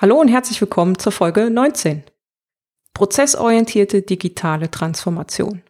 Hallo 0.00 0.20
und 0.20 0.28
herzlich 0.28 0.60
willkommen 0.60 0.96
zur 0.96 1.10
Folge 1.10 1.50
19. 1.50 2.04
Prozessorientierte 2.94 4.00
digitale 4.02 4.70
Transformation 4.70 5.62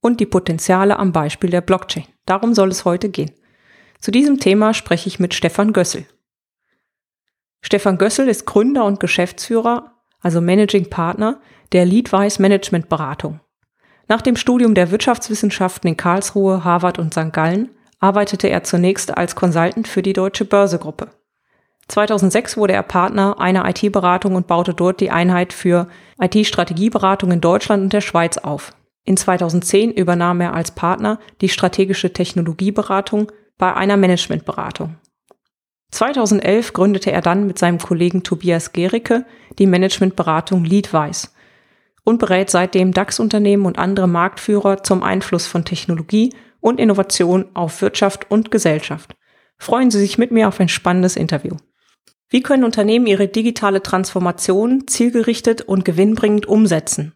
und 0.00 0.20
die 0.20 0.24
Potenziale 0.24 0.98
am 0.98 1.12
Beispiel 1.12 1.50
der 1.50 1.60
Blockchain. 1.60 2.06
Darum 2.24 2.54
soll 2.54 2.70
es 2.70 2.86
heute 2.86 3.10
gehen. 3.10 3.30
Zu 4.00 4.10
diesem 4.10 4.40
Thema 4.40 4.72
spreche 4.72 5.08
ich 5.08 5.18
mit 5.18 5.34
Stefan 5.34 5.74
Gössel. 5.74 6.06
Stefan 7.60 7.98
Gössel 7.98 8.30
ist 8.30 8.46
Gründer 8.46 8.86
und 8.86 9.00
Geschäftsführer, 9.00 9.92
also 10.22 10.40
Managing 10.40 10.88
Partner 10.88 11.38
der 11.72 11.84
Leadwise 11.84 12.40
Management 12.40 12.88
Beratung. 12.88 13.40
Nach 14.08 14.22
dem 14.22 14.36
Studium 14.36 14.74
der 14.74 14.90
Wirtschaftswissenschaften 14.90 15.90
in 15.90 15.98
Karlsruhe, 15.98 16.64
Harvard 16.64 16.98
und 16.98 17.12
St. 17.12 17.34
Gallen 17.34 17.68
arbeitete 17.98 18.48
er 18.48 18.64
zunächst 18.64 19.14
als 19.14 19.36
Consultant 19.36 19.86
für 19.86 20.00
die 20.00 20.14
Deutsche 20.14 20.46
Börsegruppe. 20.46 21.10
2006 21.88 22.56
wurde 22.56 22.74
er 22.74 22.82
Partner 22.82 23.40
einer 23.40 23.68
IT-Beratung 23.68 24.34
und 24.34 24.46
baute 24.46 24.74
dort 24.74 25.00
die 25.00 25.10
Einheit 25.10 25.52
für 25.52 25.88
IT-Strategieberatung 26.20 27.32
in 27.32 27.40
Deutschland 27.40 27.82
und 27.82 27.92
der 27.92 28.02
Schweiz 28.02 28.36
auf. 28.36 28.74
In 29.04 29.16
2010 29.16 29.92
übernahm 29.92 30.40
er 30.42 30.54
als 30.54 30.70
Partner 30.70 31.18
die 31.40 31.48
strategische 31.48 32.12
Technologieberatung 32.12 33.32
bei 33.56 33.74
einer 33.74 33.96
Managementberatung. 33.96 34.96
2011 35.90 36.74
gründete 36.74 37.10
er 37.10 37.22
dann 37.22 37.46
mit 37.46 37.58
seinem 37.58 37.78
Kollegen 37.78 38.22
Tobias 38.22 38.72
Gericke 38.72 39.24
die 39.58 39.66
Managementberatung 39.66 40.64
Leadwise 40.64 41.28
und 42.04 42.18
berät 42.18 42.50
seitdem 42.50 42.92
DAX-Unternehmen 42.92 43.64
und 43.64 43.78
andere 43.78 44.08
Marktführer 44.08 44.82
zum 44.82 45.02
Einfluss 45.02 45.46
von 45.46 45.64
Technologie 45.64 46.34
und 46.60 46.78
Innovation 46.78 47.46
auf 47.54 47.80
Wirtschaft 47.80 48.30
und 48.30 48.50
Gesellschaft. 48.50 49.14
Freuen 49.56 49.90
Sie 49.90 49.98
sich 49.98 50.18
mit 50.18 50.30
mir 50.30 50.48
auf 50.48 50.60
ein 50.60 50.68
spannendes 50.68 51.16
Interview. 51.16 51.56
Wie 52.30 52.42
können 52.42 52.64
Unternehmen 52.64 53.06
ihre 53.06 53.26
digitale 53.26 53.82
Transformation 53.82 54.86
zielgerichtet 54.86 55.62
und 55.62 55.84
gewinnbringend 55.84 56.46
umsetzen? 56.46 57.14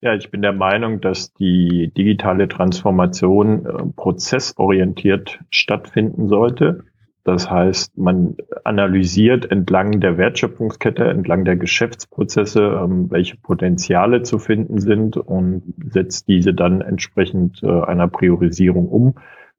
Ja, 0.00 0.14
ich 0.14 0.30
bin 0.30 0.42
der 0.42 0.52
Meinung, 0.52 1.00
dass 1.00 1.32
die 1.34 1.90
digitale 1.96 2.46
Transformation 2.46 3.66
äh, 3.66 3.92
prozessorientiert 3.96 5.40
stattfinden 5.50 6.28
sollte. 6.28 6.84
Das 7.24 7.50
heißt, 7.50 7.98
man 7.98 8.36
analysiert 8.62 9.50
entlang 9.50 10.00
der 10.00 10.16
Wertschöpfungskette, 10.16 11.04
entlang 11.08 11.44
der 11.44 11.56
Geschäftsprozesse, 11.56 12.80
ähm, 12.84 13.10
welche 13.10 13.36
Potenziale 13.36 14.22
zu 14.22 14.38
finden 14.38 14.78
sind 14.78 15.16
und 15.16 15.74
setzt 15.90 16.28
diese 16.28 16.54
dann 16.54 16.82
entsprechend 16.82 17.64
äh, 17.64 17.66
einer 17.66 18.06
Priorisierung 18.06 18.86
um, 18.86 19.14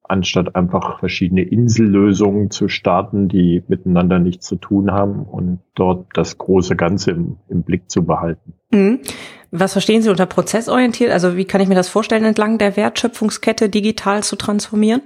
anstatt 0.10 0.56
einfach 0.56 1.00
verschiedene 1.00 1.42
Insellösungen 1.42 2.52
zu 2.52 2.68
starten, 2.68 3.28
die 3.28 3.64
miteinander 3.68 4.20
nichts 4.20 4.48
zu 4.48 4.56
tun 4.56 4.92
haben 4.92 5.24
und 5.24 5.60
dort 5.76 6.08
das 6.14 6.38
große 6.38 6.76
Ganze 6.76 7.12
im, 7.12 7.38
im 7.50 7.64
Blick 7.64 7.90
zu 7.90 8.06
behalten. 8.06 8.54
Mhm. 8.72 9.00
Was 9.52 9.74
verstehen 9.74 10.02
Sie 10.02 10.10
unter 10.10 10.26
prozessorientiert? 10.26 11.12
Also 11.12 11.38
wie 11.38 11.46
kann 11.46 11.62
ich 11.62 11.70
mir 11.70 11.76
das 11.76 11.90
vorstellen, 11.90 12.26
entlang 12.26 12.58
der 12.58 12.76
Wertschöpfungskette 12.76 13.70
digital 13.70 14.24
zu 14.24 14.36
transformieren? 14.36 15.02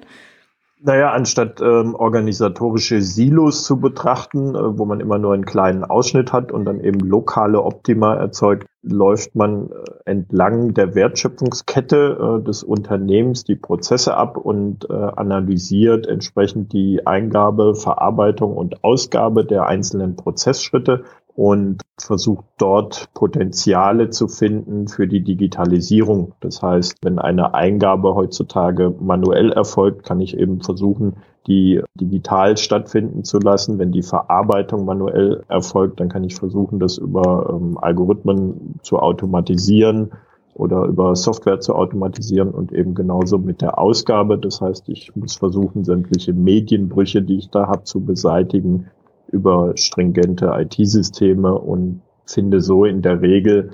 Naja, 0.83 1.11
anstatt 1.11 1.61
ähm, 1.61 1.93
organisatorische 1.93 3.03
Silos 3.03 3.65
zu 3.65 3.79
betrachten, 3.79 4.55
äh, 4.55 4.79
wo 4.79 4.85
man 4.85 4.99
immer 4.99 5.19
nur 5.19 5.35
einen 5.35 5.45
kleinen 5.45 5.83
Ausschnitt 5.83 6.33
hat 6.33 6.51
und 6.51 6.65
dann 6.65 6.79
eben 6.79 6.99
lokale 7.01 7.61
Optima 7.61 8.15
erzeugt, 8.15 8.65
läuft 8.81 9.35
man 9.35 9.69
äh, 9.69 9.73
entlang 10.05 10.73
der 10.73 10.95
Wertschöpfungskette 10.95 12.39
äh, 12.39 12.43
des 12.43 12.63
Unternehmens 12.63 13.43
die 13.43 13.55
Prozesse 13.55 14.17
ab 14.17 14.37
und 14.37 14.89
äh, 14.89 14.93
analysiert 14.93 16.07
entsprechend 16.07 16.73
die 16.73 17.05
Eingabe, 17.05 17.75
Verarbeitung 17.75 18.57
und 18.57 18.83
Ausgabe 18.83 19.45
der 19.45 19.67
einzelnen 19.67 20.15
Prozessschritte 20.15 21.03
und 21.35 21.81
versucht 21.99 22.45
dort 22.57 23.13
Potenziale 23.13 24.09
zu 24.09 24.27
finden 24.27 24.87
für 24.87 25.07
die 25.07 25.23
Digitalisierung. 25.23 26.33
Das 26.39 26.61
heißt, 26.61 26.97
wenn 27.03 27.19
eine 27.19 27.53
Eingabe 27.53 28.15
heutzutage 28.15 28.93
manuell 28.99 29.51
erfolgt, 29.51 30.03
kann 30.03 30.19
ich 30.19 30.37
eben 30.37 30.61
versuchen, 30.61 31.17
die 31.47 31.81
digital 31.95 32.57
stattfinden 32.57 33.23
zu 33.23 33.39
lassen. 33.39 33.79
Wenn 33.79 33.91
die 33.91 34.03
Verarbeitung 34.03 34.85
manuell 34.85 35.43
erfolgt, 35.47 35.99
dann 35.99 36.09
kann 36.09 36.23
ich 36.23 36.35
versuchen, 36.35 36.79
das 36.79 36.97
über 36.97 37.49
ähm, 37.49 37.77
Algorithmen 37.77 38.79
zu 38.81 38.99
automatisieren 38.99 40.11
oder 40.53 40.83
über 40.83 41.15
Software 41.15 41.59
zu 41.59 41.75
automatisieren 41.75 42.49
und 42.49 42.71
eben 42.73 42.93
genauso 42.93 43.37
mit 43.37 43.61
der 43.61 43.79
Ausgabe. 43.79 44.37
Das 44.37 44.61
heißt, 44.61 44.89
ich 44.89 45.15
muss 45.15 45.35
versuchen, 45.35 45.83
sämtliche 45.83 46.33
Medienbrüche, 46.33 47.21
die 47.21 47.37
ich 47.37 47.49
da 47.49 47.67
habe, 47.67 47.83
zu 47.83 48.01
beseitigen 48.01 48.87
über 49.31 49.73
stringente 49.75 50.51
IT-Systeme 50.55 51.53
und 51.53 52.01
finde 52.25 52.61
so 52.61 52.85
in 52.85 53.01
der 53.01 53.21
Regel, 53.21 53.71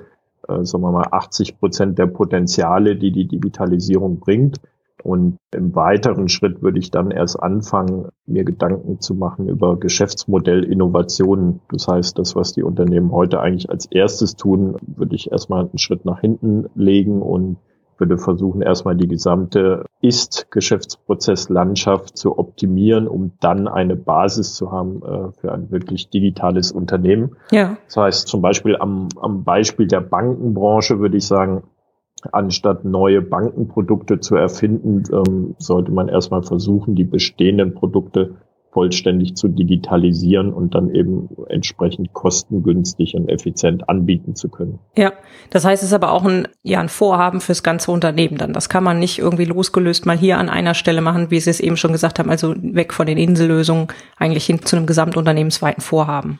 äh, 0.48 0.64
sagen 0.64 0.82
wir 0.84 0.92
mal, 0.92 1.08
80 1.10 1.58
Prozent 1.58 1.98
der 1.98 2.06
Potenziale, 2.06 2.96
die 2.96 3.12
die 3.12 3.26
Digitalisierung 3.28 4.18
bringt. 4.20 4.60
Und 5.04 5.38
im 5.54 5.76
weiteren 5.76 6.28
Schritt 6.28 6.60
würde 6.60 6.80
ich 6.80 6.90
dann 6.90 7.12
erst 7.12 7.40
anfangen, 7.40 8.08
mir 8.26 8.44
Gedanken 8.44 9.00
zu 9.00 9.14
machen 9.14 9.48
über 9.48 9.78
Geschäftsmodellinnovationen. 9.78 11.60
Das 11.70 11.86
heißt, 11.86 12.18
das, 12.18 12.34
was 12.34 12.52
die 12.52 12.64
Unternehmen 12.64 13.12
heute 13.12 13.40
eigentlich 13.40 13.70
als 13.70 13.86
erstes 13.86 14.34
tun, 14.34 14.76
würde 14.82 15.14
ich 15.14 15.30
erstmal 15.30 15.60
einen 15.60 15.78
Schritt 15.78 16.04
nach 16.04 16.20
hinten 16.20 16.66
legen 16.74 17.22
und 17.22 17.58
würde 18.00 18.18
versuchen, 18.18 18.62
erstmal 18.62 18.96
die 18.96 19.08
gesamte 19.08 19.84
Ist-Geschäftsprozesslandschaft 20.00 22.16
zu 22.16 22.38
optimieren, 22.38 23.08
um 23.08 23.32
dann 23.40 23.68
eine 23.68 23.96
Basis 23.96 24.54
zu 24.54 24.72
haben 24.72 25.02
äh, 25.02 25.32
für 25.40 25.52
ein 25.52 25.70
wirklich 25.70 26.08
digitales 26.10 26.72
Unternehmen. 26.72 27.36
Ja. 27.50 27.76
Das 27.86 27.96
heißt, 27.96 28.28
zum 28.28 28.42
Beispiel 28.42 28.76
am, 28.76 29.08
am 29.20 29.44
Beispiel 29.44 29.86
der 29.86 30.00
Bankenbranche 30.00 30.98
würde 31.00 31.16
ich 31.16 31.26
sagen, 31.26 31.62
anstatt 32.32 32.84
neue 32.84 33.22
Bankenprodukte 33.22 34.20
zu 34.20 34.36
erfinden, 34.36 35.04
ähm, 35.12 35.54
sollte 35.58 35.92
man 35.92 36.08
erstmal 36.08 36.42
versuchen, 36.42 36.94
die 36.94 37.04
bestehenden 37.04 37.74
Produkte 37.74 38.36
vollständig 38.78 39.34
zu 39.34 39.48
digitalisieren 39.48 40.52
und 40.52 40.76
dann 40.76 40.94
eben 40.94 41.30
entsprechend 41.48 42.12
kostengünstig 42.12 43.16
und 43.16 43.28
effizient 43.28 43.88
anbieten 43.88 44.36
zu 44.36 44.48
können. 44.48 44.78
Ja, 44.96 45.14
das 45.50 45.64
heißt, 45.64 45.82
es 45.82 45.88
ist 45.88 45.94
aber 45.94 46.12
auch 46.12 46.24
ein, 46.24 46.46
ja, 46.62 46.78
ein 46.78 46.88
Vorhaben 46.88 47.40
fürs 47.40 47.64
ganze 47.64 47.90
Unternehmen 47.90 48.38
dann. 48.38 48.52
Das 48.52 48.68
kann 48.68 48.84
man 48.84 49.00
nicht 49.00 49.18
irgendwie 49.18 49.46
losgelöst 49.46 50.06
mal 50.06 50.16
hier 50.16 50.38
an 50.38 50.48
einer 50.48 50.74
Stelle 50.74 51.00
machen, 51.00 51.32
wie 51.32 51.40
Sie 51.40 51.50
es 51.50 51.58
eben 51.58 51.76
schon 51.76 51.90
gesagt 51.90 52.20
haben, 52.20 52.30
also 52.30 52.54
weg 52.56 52.92
von 52.92 53.08
den 53.08 53.18
Insellösungen, 53.18 53.88
eigentlich 54.16 54.46
hin 54.46 54.62
zu 54.62 54.76
einem 54.76 54.86
gesamtunternehmensweiten 54.86 55.82
Vorhaben. 55.82 56.38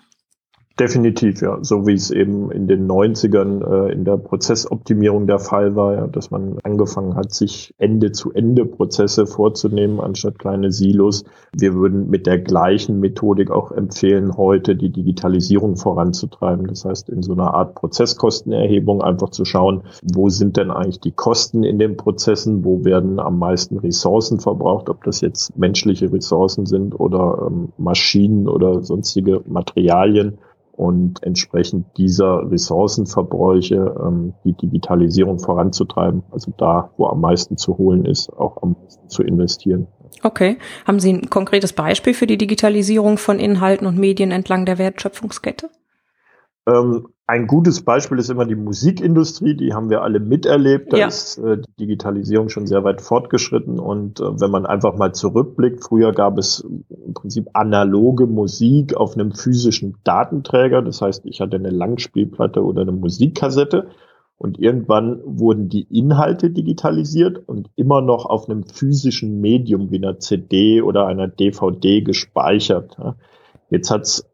Definitiv, 0.79 1.43
ja. 1.43 1.59
So 1.63 1.89
wie 1.89 1.95
es 1.95 2.13
eben 2.13 2.53
in 2.53 2.69
den 2.69 2.87
90ern 2.87 3.89
äh, 3.89 3.93
in 3.93 4.05
der 4.05 4.17
Prozessoptimierung 4.17 5.27
der 5.27 5.41
Fall 5.41 5.75
war, 5.75 5.95
ja, 5.95 6.07
dass 6.07 6.31
man 6.31 6.59
angefangen 6.63 7.17
hat, 7.17 7.35
sich 7.35 7.75
Ende-zu-Ende-Prozesse 7.79 9.27
vorzunehmen, 9.27 9.99
anstatt 9.99 10.39
kleine 10.39 10.71
Silos. 10.71 11.25
Wir 11.53 11.75
würden 11.75 12.09
mit 12.11 12.29
der 12.29 12.39
gleichen 12.39 13.01
Methodik 13.01 13.51
auch 13.51 13.73
empfehlen, 13.73 14.37
heute 14.37 14.77
die 14.77 14.91
Digitalisierung 14.91 15.75
voranzutreiben. 15.75 16.69
Das 16.69 16.85
heißt, 16.85 17.09
in 17.09 17.25
so 17.25 17.33
einer 17.33 17.55
Art 17.55 17.75
Prozesskostenerhebung 17.75 19.03
einfach 19.03 19.31
zu 19.31 19.45
schauen, 19.45 19.83
wo 20.15 20.29
sind 20.29 20.57
denn 20.57 20.71
eigentlich 20.71 21.01
die 21.01 21.11
Kosten 21.11 21.65
in 21.65 21.81
den 21.81 21.97
Prozessen, 21.97 22.65
wo 22.65 22.85
werden 22.85 23.19
am 23.19 23.41
meisten 23.41 23.79
Ressourcen 23.79 24.39
verbraucht, 24.39 24.91
ob 24.91 25.03
das 25.03 25.23
jetzt 25.23 25.59
menschliche 25.59 26.13
Ressourcen 26.13 26.67
sind 26.67 26.99
oder 26.99 27.49
ähm, 27.49 27.73
Maschinen 27.79 28.47
oder 28.47 28.85
sonstige 28.85 29.43
Materialien 29.45 30.39
und 30.79 31.23
entsprechend 31.25 31.87
dieser 31.97 32.49
Ressourcenverbräuche 32.51 33.97
ähm, 34.01 34.35
die 34.45 34.53
Digitalisierung 34.53 35.41
voranzutreiben. 35.41 36.23
Also 36.31 36.53
da, 36.57 36.93
wo 36.97 37.07
am 37.07 37.21
meisten 37.21 37.57
zu 37.57 37.79
holen 37.79 38.05
ist, 38.05 38.33
auch 38.33 38.63
am 38.63 38.77
meisten 38.81 39.09
zu 39.09 39.25
investieren. 39.25 39.89
Okay. 40.23 40.59
Haben 40.87 41.01
Sie 41.01 41.13
ein 41.13 41.31
konkretes 41.31 41.73
Beispiel 41.73 42.15
für 42.15 42.29
die 42.29 42.39
Digitalisierung 42.39 43.19
von 43.19 43.41
Inhalten 43.41 43.89
und 43.89 43.99
Medien 43.99 44.31
entlang 44.31 44.67
der 44.67 44.79
Wertschöpfungskette? 44.79 45.69
Ähm, 46.69 47.09
Ein 47.31 47.47
gutes 47.47 47.83
Beispiel 47.83 48.19
ist 48.19 48.31
immer 48.31 48.47
die 48.47 48.55
Musikindustrie, 48.55 49.55
die 49.55 49.75
haben 49.75 49.91
wir 49.91 50.01
alle 50.01 50.19
miterlebt. 50.19 50.95
Da 50.95 50.97
ja. 50.97 51.09
ist 51.09 51.37
äh, 51.37 51.59
die 51.59 51.81
Digitalisierung 51.81 52.49
schon 52.49 52.67
sehr 52.67 52.85
weit 52.85 53.03
fortgeschritten. 53.03 53.79
Und 53.79 54.19
äh, 54.19 54.41
wenn 54.41 54.51
man 54.51 54.65
einfach 54.65 54.97
mal 54.97 55.13
zurückblickt, 55.13 55.85
früher 55.85 56.13
gab 56.13 56.39
es 56.39 56.61
im 56.89 57.13
Prinzip 57.13 57.51
analoge 57.53 58.27
Musik 58.27 58.97
auf 58.97 59.13
einem 59.13 59.33
physischen 59.33 59.99
Datenträger. 60.05 60.81
Das 60.81 61.03
heißt, 61.03 61.27
ich 61.27 61.43
hatte 61.43 61.57
eine 61.57 61.69
Langspielplatte 61.69 62.65
oder 62.65 62.81
eine 62.81 62.93
Musikkassette. 62.93 63.89
Und 64.39 64.59
irgendwann 64.59 65.21
wurden 65.23 65.69
die 65.69 65.83
Inhalte 65.83 66.49
digitalisiert 66.49 67.47
und 67.47 67.69
immer 67.77 68.01
noch 68.01 68.25
auf 68.25 68.49
einem 68.49 68.65
physischen 68.65 69.43
Medium 69.43 69.91
wie 69.91 69.99
einer 69.99 70.19
CD 70.19 70.81
oder 70.81 71.07
einer 71.07 71.29
DVD 71.29 72.01
gespeichert. 72.01 72.97
Jetzt 73.69 73.91
hat's 73.91 74.25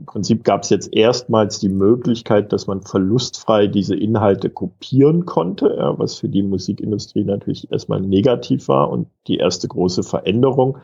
im 0.00 0.06
Prinzip 0.06 0.44
gab 0.44 0.62
es 0.62 0.70
jetzt 0.70 0.94
erstmals 0.94 1.58
die 1.58 1.68
Möglichkeit, 1.68 2.54
dass 2.54 2.66
man 2.66 2.80
verlustfrei 2.80 3.66
diese 3.66 3.94
Inhalte 3.94 4.48
kopieren 4.48 5.26
konnte, 5.26 5.76
ja, 5.78 5.98
was 5.98 6.16
für 6.18 6.30
die 6.30 6.42
Musikindustrie 6.42 7.24
natürlich 7.24 7.70
erstmal 7.70 8.00
negativ 8.00 8.68
war 8.68 8.90
und 8.90 9.08
die 9.26 9.36
erste 9.36 9.68
große 9.68 10.02
Veränderung. 10.02 10.78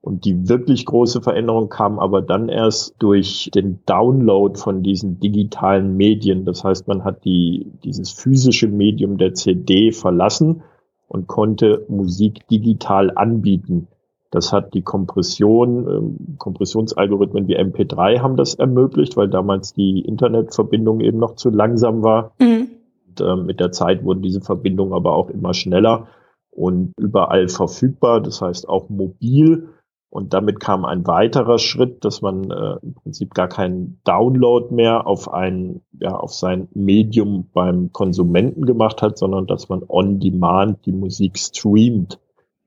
Und 0.00 0.24
die 0.24 0.48
wirklich 0.48 0.84
große 0.84 1.22
Veränderung 1.22 1.68
kam 1.68 2.00
aber 2.00 2.22
dann 2.22 2.48
erst 2.48 2.96
durch 2.98 3.50
den 3.54 3.84
Download 3.86 4.58
von 4.58 4.82
diesen 4.82 5.20
digitalen 5.20 5.96
Medien. 5.96 6.44
Das 6.44 6.64
heißt, 6.64 6.88
man 6.88 7.04
hat 7.04 7.24
die, 7.24 7.70
dieses 7.84 8.10
physische 8.10 8.66
Medium 8.66 9.16
der 9.16 9.34
CD 9.34 9.92
verlassen 9.92 10.64
und 11.06 11.28
konnte 11.28 11.86
Musik 11.88 12.48
digital 12.48 13.12
anbieten. 13.14 13.86
Das 14.30 14.52
hat 14.52 14.74
die 14.74 14.82
Kompression, 14.82 15.88
äh, 15.88 16.36
Kompressionsalgorithmen 16.38 17.48
wie 17.48 17.56
MP3 17.56 18.20
haben 18.20 18.36
das 18.36 18.54
ermöglicht, 18.54 19.16
weil 19.16 19.28
damals 19.28 19.72
die 19.72 20.00
Internetverbindung 20.00 21.00
eben 21.00 21.18
noch 21.18 21.36
zu 21.36 21.50
langsam 21.50 22.02
war. 22.02 22.32
Mhm. 22.38 22.68
Und, 23.08 23.20
äh, 23.20 23.36
mit 23.36 23.60
der 23.60 23.72
Zeit 23.72 24.04
wurden 24.04 24.22
diese 24.22 24.40
Verbindungen 24.40 24.92
aber 24.92 25.14
auch 25.14 25.30
immer 25.30 25.54
schneller 25.54 26.08
und 26.50 26.92
überall 26.98 27.48
verfügbar, 27.48 28.20
das 28.20 28.40
heißt 28.40 28.68
auch 28.68 28.88
mobil. 28.88 29.68
Und 30.08 30.32
damit 30.32 30.60
kam 30.60 30.84
ein 30.84 31.06
weiterer 31.06 31.58
Schritt, 31.58 32.04
dass 32.04 32.22
man 32.22 32.50
äh, 32.50 32.76
im 32.82 32.94
Prinzip 32.94 33.34
gar 33.34 33.48
keinen 33.48 34.00
Download 34.04 34.74
mehr 34.74 35.06
auf 35.06 35.30
ein, 35.32 35.82
ja, 36.00 36.16
auf 36.16 36.32
sein 36.32 36.68
Medium 36.72 37.50
beim 37.52 37.92
Konsumenten 37.92 38.64
gemacht 38.64 39.02
hat, 39.02 39.18
sondern 39.18 39.46
dass 39.46 39.68
man 39.68 39.82
on 39.86 40.18
demand 40.18 40.86
die 40.86 40.92
Musik 40.92 41.38
streamt. 41.38 42.18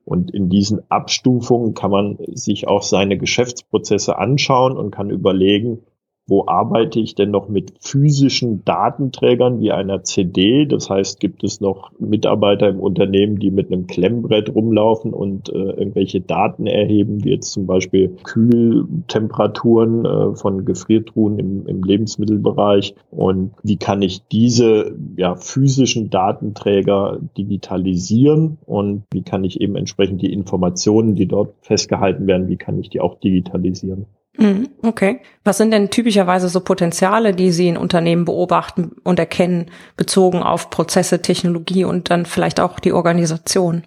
Und 0.10 0.32
in 0.32 0.50
diesen 0.50 0.90
Abstufungen 0.90 1.76
kann 1.76 1.92
man 1.92 2.18
sich 2.34 2.68
auch 2.68 2.82
seine 2.82 3.20
Geschäftsprozesse 3.20 4.18
anschauen 4.18 4.76
und 4.76 4.90
kann 4.90 5.12
überlegen, 5.12 5.84
wo 6.30 6.46
arbeite 6.46 7.00
ich 7.00 7.16
denn 7.16 7.32
noch 7.32 7.50
mit 7.50 7.74
physischen 7.80 8.64
Datenträgern 8.64 9.60
wie 9.60 9.72
einer 9.72 10.04
CD? 10.04 10.66
Das 10.66 10.90
heißt, 10.90 11.20
gibt 11.20 11.44
es 11.44 11.60
noch 11.60 11.92
Mitarbeiter 12.00 12.70
im 12.70 12.80
Unternehmen, 12.80 13.40
die 13.40 13.50
mit 13.50 13.72
einem 13.72 13.88
Klemmbrett 13.88 14.54
rumlaufen 14.54 15.14
und 15.14 15.50
äh, 15.50 15.58
irgendwelche 15.58 16.22
Daten 16.22 16.68
erheben, 16.68 17.24
wie 17.24 17.32
jetzt 17.32 17.52
zum 17.52 17.66
Beispiel 17.66 18.16
Kühltemperaturen 18.24 20.06
äh, 20.06 20.36
von 20.36 20.66
Gefriertruhen 20.66 21.40
im, 21.40 21.66
im 21.66 21.84
Lebensmittelbereich? 21.84 22.96
Und 23.10 23.54
wie 23.64 23.78
kann 23.78 24.02
ich 24.04 24.22
diese 24.28 24.96
ja, 25.18 25.36
physischen 25.36 26.12
Datenträger 26.12 27.20
digitalisieren? 27.38 28.60
Und 28.66 29.04
wie 29.12 29.24
kann 29.24 29.44
ich 29.44 29.60
eben 29.62 29.76
entsprechend 29.76 30.22
die 30.22 30.32
Informationen, 30.32 31.16
die 31.16 31.28
dort 31.28 31.56
festgehalten 31.62 32.28
werden, 32.28 32.48
wie 32.50 32.58
kann 32.58 32.80
ich 32.80 32.90
die 32.90 33.02
auch 33.02 33.20
digitalisieren? 33.20 34.06
Mhm, 34.40 34.70
okay. 34.84 35.22
Was 35.44 35.58
sind 35.58 35.72
denn 35.72 35.90
typischerweise 35.90 36.48
so 36.48 36.62
Potenziale, 36.62 37.34
die 37.34 37.52
Sie 37.52 37.68
in 37.68 37.76
Unternehmen 37.78 38.24
beobachten 38.24 38.94
und 39.04 39.20
erkennen, 39.20 39.70
bezogen 39.98 40.42
auf 40.42 40.70
Prozesse, 40.70 41.22
Technologie 41.22 41.84
und 41.84 42.10
dann 42.10 42.26
vielleicht 42.26 42.60
auch 42.62 42.80
die 42.80 42.94
Organisation? 42.94 43.84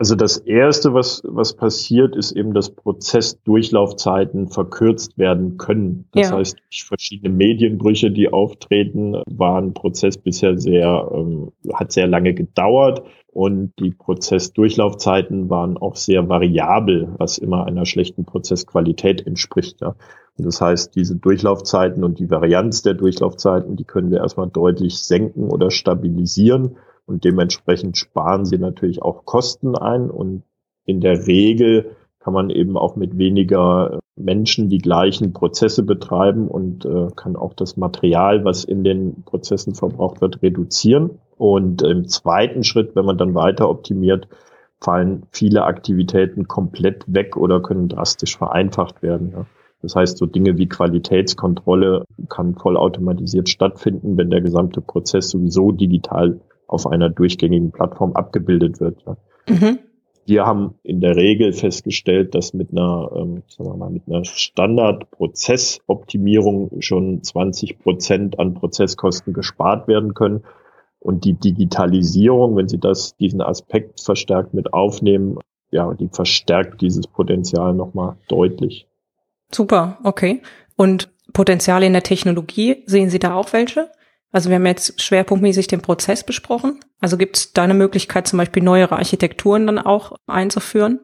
Also 0.00 0.14
das 0.14 0.36
erste, 0.36 0.94
was, 0.94 1.22
was 1.24 1.56
passiert, 1.56 2.14
ist 2.14 2.30
eben, 2.30 2.54
dass 2.54 2.70
Prozessdurchlaufzeiten 2.70 4.46
verkürzt 4.46 5.18
werden 5.18 5.58
können. 5.58 6.08
Das 6.12 6.30
ja. 6.30 6.36
heißt, 6.36 6.56
durch 6.56 6.84
verschiedene 6.84 7.34
Medienbrüche, 7.34 8.12
die 8.12 8.32
auftreten, 8.32 9.20
war 9.28 9.60
ein 9.60 9.74
Prozess 9.74 10.16
bisher 10.16 10.56
sehr, 10.56 11.10
ähm, 11.12 11.50
hat 11.74 11.90
sehr 11.90 12.06
lange 12.06 12.32
gedauert 12.32 13.02
und 13.32 13.72
die 13.80 13.90
Prozessdurchlaufzeiten 13.90 15.50
waren 15.50 15.76
auch 15.76 15.96
sehr 15.96 16.28
variabel, 16.28 17.14
was 17.18 17.38
immer 17.38 17.66
einer 17.66 17.84
schlechten 17.84 18.24
Prozessqualität 18.24 19.26
entspricht. 19.26 19.80
Ja. 19.80 19.96
Und 20.38 20.46
das 20.46 20.60
heißt, 20.60 20.94
diese 20.94 21.16
Durchlaufzeiten 21.16 22.04
und 22.04 22.20
die 22.20 22.30
Varianz 22.30 22.82
der 22.82 22.94
Durchlaufzeiten, 22.94 23.74
die 23.74 23.84
können 23.84 24.12
wir 24.12 24.18
erstmal 24.18 24.48
deutlich 24.48 24.98
senken 24.98 25.50
oder 25.50 25.72
stabilisieren 25.72 26.76
und 27.08 27.24
dementsprechend 27.24 27.96
sparen 27.96 28.44
sie 28.44 28.58
natürlich 28.58 29.02
auch 29.02 29.24
Kosten 29.24 29.76
ein 29.76 30.10
und 30.10 30.42
in 30.84 31.00
der 31.00 31.26
Regel 31.26 31.96
kann 32.20 32.34
man 32.34 32.50
eben 32.50 32.76
auch 32.76 32.96
mit 32.96 33.16
weniger 33.16 34.00
Menschen 34.16 34.68
die 34.68 34.78
gleichen 34.78 35.32
Prozesse 35.32 35.82
betreiben 35.82 36.48
und 36.48 36.84
äh, 36.84 37.08
kann 37.16 37.36
auch 37.36 37.54
das 37.54 37.76
Material, 37.76 38.44
was 38.44 38.64
in 38.64 38.84
den 38.84 39.22
Prozessen 39.24 39.74
verbraucht 39.74 40.20
wird, 40.20 40.42
reduzieren. 40.42 41.18
Und 41.36 41.82
im 41.82 42.08
zweiten 42.08 42.64
Schritt, 42.64 42.96
wenn 42.96 43.04
man 43.04 43.16
dann 43.16 43.34
weiter 43.34 43.70
optimiert, 43.70 44.28
fallen 44.80 45.22
viele 45.30 45.64
Aktivitäten 45.64 46.48
komplett 46.48 47.04
weg 47.06 47.36
oder 47.36 47.60
können 47.60 47.88
drastisch 47.88 48.36
vereinfacht 48.36 49.02
werden. 49.02 49.32
Ja. 49.32 49.46
Das 49.80 49.94
heißt, 49.94 50.18
so 50.18 50.26
Dinge 50.26 50.58
wie 50.58 50.68
Qualitätskontrolle 50.68 52.04
kann 52.28 52.56
vollautomatisiert 52.56 53.48
stattfinden, 53.48 54.16
wenn 54.16 54.30
der 54.30 54.40
gesamte 54.40 54.80
Prozess 54.80 55.30
sowieso 55.30 55.70
digital 55.70 56.40
auf 56.68 56.86
einer 56.86 57.10
durchgängigen 57.10 57.72
Plattform 57.72 58.12
abgebildet 58.12 58.78
wird. 58.80 59.02
Mhm. 59.48 59.80
Wir 60.26 60.46
haben 60.46 60.74
in 60.82 61.00
der 61.00 61.16
Regel 61.16 61.54
festgestellt, 61.54 62.34
dass 62.34 62.52
mit 62.52 62.70
einer, 62.70 63.10
ähm, 63.16 63.42
sagen 63.48 63.70
wir 63.70 63.76
mal, 63.76 63.88
mit 63.90 64.02
einer 64.06 64.26
Standardprozessoptimierung 64.26 66.72
schon 66.80 67.22
20 67.22 67.78
Prozent 67.78 68.38
an 68.38 68.52
Prozesskosten 68.52 69.32
gespart 69.32 69.88
werden 69.88 70.12
können. 70.12 70.44
Und 71.00 71.24
die 71.24 71.32
Digitalisierung, 71.32 72.56
wenn 72.56 72.68
Sie 72.68 72.78
das, 72.78 73.16
diesen 73.16 73.40
Aspekt 73.40 74.02
verstärkt 74.02 74.52
mit 74.52 74.74
aufnehmen, 74.74 75.38
ja, 75.70 75.94
die 75.94 76.08
verstärkt 76.08 76.82
dieses 76.82 77.06
Potenzial 77.06 77.72
nochmal 77.72 78.16
deutlich. 78.28 78.86
Super, 79.50 79.96
okay. 80.04 80.42
Und 80.76 81.08
Potenziale 81.32 81.86
in 81.86 81.94
der 81.94 82.02
Technologie, 82.02 82.82
sehen 82.84 83.08
Sie 83.08 83.18
da 83.18 83.34
auch 83.34 83.54
welche? 83.54 83.88
Also 84.30 84.50
wir 84.50 84.56
haben 84.56 84.66
jetzt 84.66 85.00
schwerpunktmäßig 85.00 85.68
den 85.68 85.80
Prozess 85.80 86.24
besprochen. 86.24 86.80
Also 87.00 87.16
gibt 87.16 87.36
es 87.36 87.52
da 87.52 87.62
eine 87.62 87.74
Möglichkeit, 87.74 88.26
zum 88.28 88.38
Beispiel 88.38 88.62
neuere 88.62 88.96
Architekturen 88.96 89.66
dann 89.66 89.78
auch 89.78 90.16
einzuführen? 90.26 91.00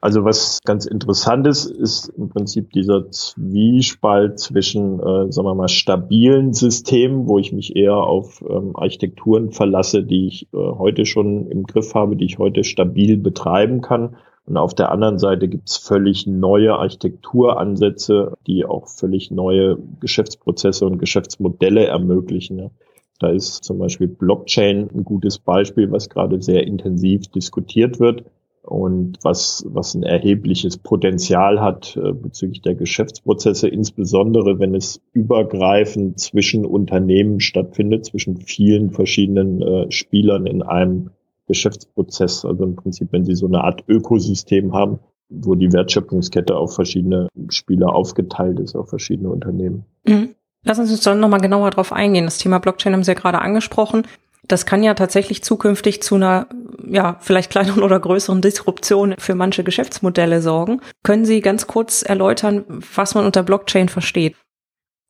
Also 0.00 0.24
was 0.24 0.60
ganz 0.64 0.86
interessant 0.86 1.46
ist, 1.46 1.66
ist 1.66 2.08
im 2.10 2.28
Prinzip 2.28 2.72
dieser 2.72 3.10
Zwiespalt 3.10 4.38
zwischen, 4.38 5.00
äh, 5.00 5.32
sagen 5.32 5.48
wir 5.48 5.54
mal, 5.54 5.68
stabilen 5.68 6.52
Systemen, 6.52 7.26
wo 7.26 7.38
ich 7.38 7.52
mich 7.52 7.74
eher 7.74 7.96
auf 7.96 8.44
ähm, 8.48 8.76
Architekturen 8.76 9.50
verlasse, 9.50 10.04
die 10.04 10.28
ich 10.28 10.48
äh, 10.52 10.56
heute 10.56 11.04
schon 11.04 11.48
im 11.48 11.64
Griff 11.64 11.94
habe, 11.94 12.14
die 12.14 12.26
ich 12.26 12.38
heute 12.38 12.62
stabil 12.62 13.16
betreiben 13.16 13.80
kann. 13.80 14.16
Und 14.46 14.56
auf 14.56 14.72
der 14.72 14.92
anderen 14.92 15.18
Seite 15.18 15.48
gibt 15.48 15.68
es 15.68 15.76
völlig 15.76 16.26
neue 16.26 16.74
Architekturansätze, 16.76 18.34
die 18.46 18.64
auch 18.64 18.86
völlig 18.86 19.30
neue 19.30 19.78
Geschäftsprozesse 20.00 20.86
und 20.86 20.98
Geschäftsmodelle 20.98 21.86
ermöglichen. 21.86 22.58
Ja. 22.58 22.70
Da 23.18 23.30
ist 23.30 23.64
zum 23.64 23.78
Beispiel 23.78 24.06
Blockchain 24.06 24.88
ein 24.94 25.02
gutes 25.02 25.40
Beispiel, 25.40 25.90
was 25.90 26.08
gerade 26.08 26.40
sehr 26.40 26.66
intensiv 26.66 27.26
diskutiert 27.26 27.98
wird 27.98 28.24
und 28.68 29.18
was, 29.22 29.64
was 29.66 29.94
ein 29.94 30.02
erhebliches 30.02 30.76
Potenzial 30.76 31.60
hat 31.60 31.96
äh, 31.96 32.12
bezüglich 32.12 32.60
der 32.60 32.74
Geschäftsprozesse, 32.74 33.66
insbesondere 33.66 34.58
wenn 34.58 34.74
es 34.74 35.00
übergreifend 35.12 36.20
zwischen 36.20 36.66
Unternehmen 36.66 37.40
stattfindet, 37.40 38.04
zwischen 38.04 38.36
vielen 38.36 38.90
verschiedenen 38.90 39.62
äh, 39.62 39.90
Spielern 39.90 40.46
in 40.46 40.62
einem 40.62 41.10
Geschäftsprozess. 41.46 42.44
Also 42.44 42.64
im 42.64 42.76
Prinzip, 42.76 43.08
wenn 43.10 43.24
Sie 43.24 43.34
so 43.34 43.46
eine 43.46 43.64
Art 43.64 43.84
Ökosystem 43.88 44.74
haben, 44.74 44.98
wo 45.30 45.54
die 45.54 45.72
Wertschöpfungskette 45.72 46.54
auf 46.54 46.74
verschiedene 46.74 47.28
Spieler 47.48 47.94
aufgeteilt 47.94 48.60
ist, 48.60 48.76
auf 48.76 48.90
verschiedene 48.90 49.30
Unternehmen. 49.30 49.86
Mhm. 50.06 50.34
Lass 50.64 50.78
uns 50.78 51.00
dann 51.00 51.20
nochmal 51.20 51.40
genauer 51.40 51.70
drauf 51.70 51.92
eingehen. 51.92 52.26
Das 52.26 52.36
Thema 52.36 52.58
Blockchain 52.58 52.92
haben 52.92 53.02
Sie 53.02 53.12
ja 53.12 53.18
gerade 53.18 53.40
angesprochen. 53.40 54.02
Das 54.48 54.66
kann 54.66 54.82
ja 54.82 54.94
tatsächlich 54.94 55.44
zukünftig 55.44 56.02
zu 56.02 56.14
einer, 56.14 56.48
ja, 56.90 57.16
vielleicht 57.20 57.50
kleineren 57.50 57.82
oder 57.82 58.00
größeren 58.00 58.40
Disruption 58.40 59.14
für 59.18 59.34
manche 59.34 59.62
Geschäftsmodelle 59.62 60.40
sorgen. 60.40 60.80
Können 61.02 61.26
Sie 61.26 61.40
ganz 61.40 61.66
kurz 61.66 62.02
erläutern, 62.02 62.64
was 62.94 63.14
man 63.14 63.26
unter 63.26 63.42
Blockchain 63.42 63.88
versteht? 63.88 64.36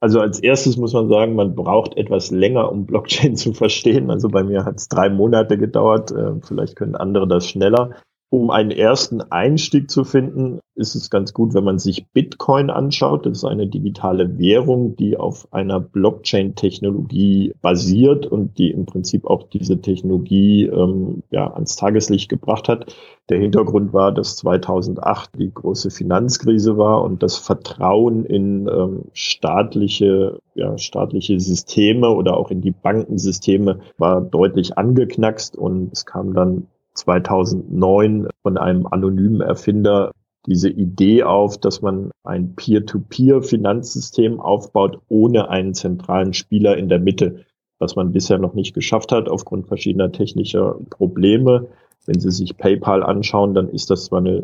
Also 0.01 0.21
als 0.21 0.41
erstes 0.41 0.77
muss 0.77 0.93
man 0.93 1.09
sagen, 1.09 1.35
man 1.35 1.55
braucht 1.57 1.97
etwas 1.97 2.31
länger, 2.31 2.71
um 2.71 2.87
Blockchain 2.87 3.37
zu 3.37 3.53
verstehen. 3.53 4.11
Also 4.11 4.29
bei 4.29 4.43
mir 4.43 4.65
hat 4.65 4.77
es 4.77 4.89
drei 4.89 5.09
Monate 5.09 5.59
gedauert. 5.59 6.11
Äh, 6.11 6.41
vielleicht 6.43 6.77
können 6.77 6.95
andere 6.95 7.27
das 7.27 7.49
schneller. 7.49 7.97
Um 8.31 8.51
einen 8.51 8.71
ersten 8.71 9.23
Einstieg 9.23 9.91
zu 9.91 10.05
finden, 10.05 10.61
ist 10.75 10.95
es 10.95 11.09
ganz 11.09 11.33
gut, 11.33 11.55
wenn 11.55 11.65
man 11.65 11.79
sich 11.79 12.09
Bitcoin 12.13 12.69
anschaut. 12.69 13.25
Das 13.25 13.39
ist 13.39 13.45
eine 13.45 13.67
digitale 13.67 14.39
Währung, 14.39 14.97
die 14.97 15.17
auf 15.17 15.51
einer 15.51 15.81
Blockchain-Technologie 15.81 17.55
basiert 17.63 18.27
und 18.27 18.59
die 18.59 18.71
im 18.71 18.85
Prinzip 18.85 19.25
auch 19.25 19.45
diese 19.45 19.81
Technologie 19.81 20.67
ähm, 20.67 21.23
ja, 21.31 21.55
ans 21.55 21.77
Tageslicht 21.77 22.29
gebracht 22.29 22.69
hat. 22.69 22.95
Der 23.31 23.39
Hintergrund 23.39 23.95
war, 23.95 24.13
dass 24.13 24.37
2008 24.37 25.31
die 25.39 25.53
große 25.53 25.91
Finanzkrise 25.91 26.77
war 26.77 27.03
und 27.05 27.23
das 27.23 27.39
Vertrauen 27.39 28.27
in 28.27 28.69
ähm, 28.69 29.05
staatliche, 29.15 30.39
ja, 30.55 30.77
staatliche 30.77 31.41
Systeme 31.41 32.11
oder 32.11 32.37
auch 32.37 32.51
in 32.51 32.61
die 32.61 32.73
Bankensysteme 32.73 33.81
war 33.97 34.21
deutlich 34.21 34.77
angeknackst 34.77 35.57
und 35.57 35.95
es 35.95 36.05
kam 36.05 36.35
dann 36.35 36.67
2009 36.99 38.29
von 38.43 38.59
einem 38.59 38.87
anonymen 38.87 39.41
Erfinder 39.41 40.13
diese 40.47 40.71
Idee 40.71 41.25
auf, 41.25 41.59
dass 41.59 41.83
man 41.83 42.11
ein 42.25 42.55
Peer-to-Peer-Finanzsystem 42.55 44.41
aufbaut 44.41 45.01
ohne 45.09 45.51
einen 45.51 45.75
zentralen 45.75 46.33
Spieler 46.33 46.77
in 46.77 46.89
der 46.89 46.99
Mitte, 46.99 47.45
was 47.79 47.97
man 47.97 48.13
bisher 48.13 48.39
noch 48.39 48.55
nicht 48.55 48.75
geschafft 48.75 49.13
hat 49.13 49.29
aufgrund 49.29 49.69
verschiedener 49.69 50.11
technischer 50.11 50.77
Probleme. 50.91 51.69
Wenn 52.07 52.21
Sie 52.21 52.31
sich 52.31 52.57
PayPal 52.57 53.03
anschauen, 53.03 53.53
dann 53.53 53.69
ist 53.69 53.91
das 53.91 54.07
zwar 54.07 54.21
eine, 54.21 54.43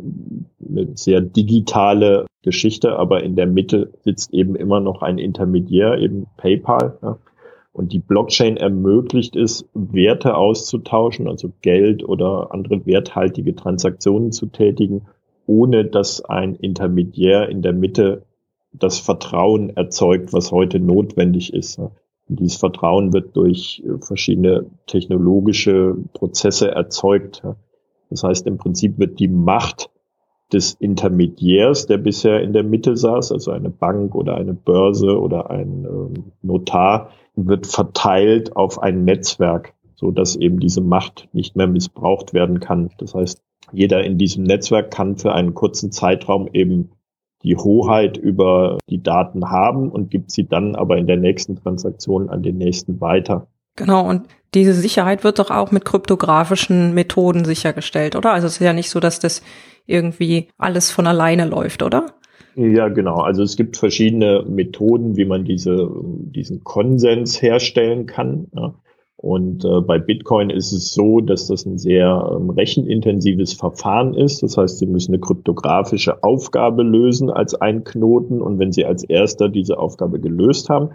eine 0.68 0.88
sehr 0.94 1.22
digitale 1.22 2.26
Geschichte, 2.42 2.96
aber 2.98 3.22
in 3.22 3.36
der 3.36 3.46
Mitte 3.46 3.92
sitzt 4.04 4.34
eben 4.34 4.54
immer 4.54 4.80
noch 4.80 5.00
ein 5.00 5.16
Intermediär, 5.16 5.98
eben 5.98 6.26
PayPal. 6.36 6.98
Ja. 7.02 7.18
Und 7.74 7.92
die 7.92 7.98
Blockchain 7.98 8.56
ermöglicht 8.56 9.34
es, 9.34 9.68
Werte 9.74 10.36
auszutauschen, 10.36 11.26
also 11.26 11.52
Geld 11.60 12.08
oder 12.08 12.54
andere 12.54 12.86
werthaltige 12.86 13.56
Transaktionen 13.56 14.30
zu 14.30 14.46
tätigen, 14.46 15.06
ohne 15.46 15.84
dass 15.84 16.24
ein 16.24 16.54
Intermediär 16.54 17.48
in 17.48 17.62
der 17.62 17.72
Mitte 17.72 18.22
das 18.72 19.00
Vertrauen 19.00 19.70
erzeugt, 19.76 20.32
was 20.32 20.52
heute 20.52 20.78
notwendig 20.78 21.52
ist. 21.52 21.78
Und 21.78 21.90
dieses 22.28 22.58
Vertrauen 22.58 23.12
wird 23.12 23.36
durch 23.36 23.82
verschiedene 24.00 24.66
technologische 24.86 25.96
Prozesse 26.12 26.70
erzeugt. 26.70 27.42
Das 28.08 28.22
heißt, 28.22 28.46
im 28.46 28.56
Prinzip 28.56 29.00
wird 29.00 29.18
die 29.18 29.28
Macht 29.28 29.90
des 30.52 30.74
Intermediärs, 30.74 31.86
der 31.86 31.98
bisher 31.98 32.42
in 32.42 32.52
der 32.52 32.62
Mitte 32.62 32.96
saß, 32.96 33.32
also 33.32 33.50
eine 33.50 33.70
Bank 33.70 34.14
oder 34.14 34.36
eine 34.36 34.54
Börse 34.54 35.20
oder 35.20 35.50
ein 35.50 35.84
ähm, 35.84 36.32
Notar, 36.42 37.10
wird 37.34 37.66
verteilt 37.66 38.56
auf 38.56 38.80
ein 38.80 39.04
Netzwerk, 39.04 39.74
so 39.94 40.10
dass 40.10 40.36
eben 40.36 40.60
diese 40.60 40.80
Macht 40.80 41.28
nicht 41.32 41.56
mehr 41.56 41.66
missbraucht 41.66 42.34
werden 42.34 42.60
kann. 42.60 42.90
Das 42.98 43.14
heißt, 43.14 43.42
jeder 43.72 44.04
in 44.04 44.18
diesem 44.18 44.44
Netzwerk 44.44 44.90
kann 44.90 45.16
für 45.16 45.32
einen 45.32 45.54
kurzen 45.54 45.90
Zeitraum 45.90 46.48
eben 46.52 46.90
die 47.42 47.56
Hoheit 47.56 48.16
über 48.16 48.78
die 48.88 49.02
Daten 49.02 49.50
haben 49.50 49.90
und 49.90 50.10
gibt 50.10 50.30
sie 50.30 50.46
dann 50.46 50.76
aber 50.76 50.96
in 50.96 51.06
der 51.06 51.18
nächsten 51.18 51.56
Transaktion 51.56 52.30
an 52.30 52.42
den 52.42 52.56
nächsten 52.56 53.00
weiter. 53.00 53.48
Genau, 53.76 54.08
und 54.08 54.22
diese 54.54 54.72
Sicherheit 54.72 55.24
wird 55.24 55.38
doch 55.38 55.50
auch 55.50 55.72
mit 55.72 55.84
kryptografischen 55.84 56.94
Methoden 56.94 57.44
sichergestellt, 57.44 58.14
oder? 58.14 58.32
Also 58.32 58.46
es 58.46 58.54
ist 58.54 58.64
ja 58.64 58.72
nicht 58.72 58.90
so, 58.90 59.00
dass 59.00 59.18
das 59.18 59.42
irgendwie 59.86 60.48
alles 60.58 60.90
von 60.90 61.06
alleine 61.06 61.44
läuft, 61.44 61.82
oder? 61.82 62.06
Ja, 62.56 62.88
genau. 62.88 63.16
Also 63.16 63.42
es 63.42 63.56
gibt 63.56 63.76
verschiedene 63.76 64.44
Methoden, 64.48 65.16
wie 65.16 65.24
man 65.24 65.44
diese, 65.44 65.90
diesen 66.04 66.62
Konsens 66.62 67.42
herstellen 67.42 68.06
kann. 68.06 68.46
Ja. 68.54 68.74
Und 69.16 69.64
äh, 69.64 69.80
bei 69.80 69.98
Bitcoin 69.98 70.50
ist 70.50 70.72
es 70.72 70.92
so, 70.92 71.20
dass 71.20 71.48
das 71.48 71.64
ein 71.64 71.78
sehr 71.78 72.36
ähm, 72.36 72.50
rechenintensives 72.50 73.54
Verfahren 73.54 74.14
ist. 74.14 74.42
Das 74.42 74.56
heißt, 74.56 74.78
Sie 74.78 74.86
müssen 74.86 75.14
eine 75.14 75.20
kryptografische 75.20 76.22
Aufgabe 76.22 76.82
lösen 76.82 77.30
als 77.30 77.54
ein 77.54 77.84
Knoten. 77.84 78.40
Und 78.40 78.58
wenn 78.58 78.70
Sie 78.70 78.84
als 78.84 79.02
erster 79.02 79.48
diese 79.48 79.78
Aufgabe 79.78 80.20
gelöst 80.20 80.68
haben, 80.68 80.90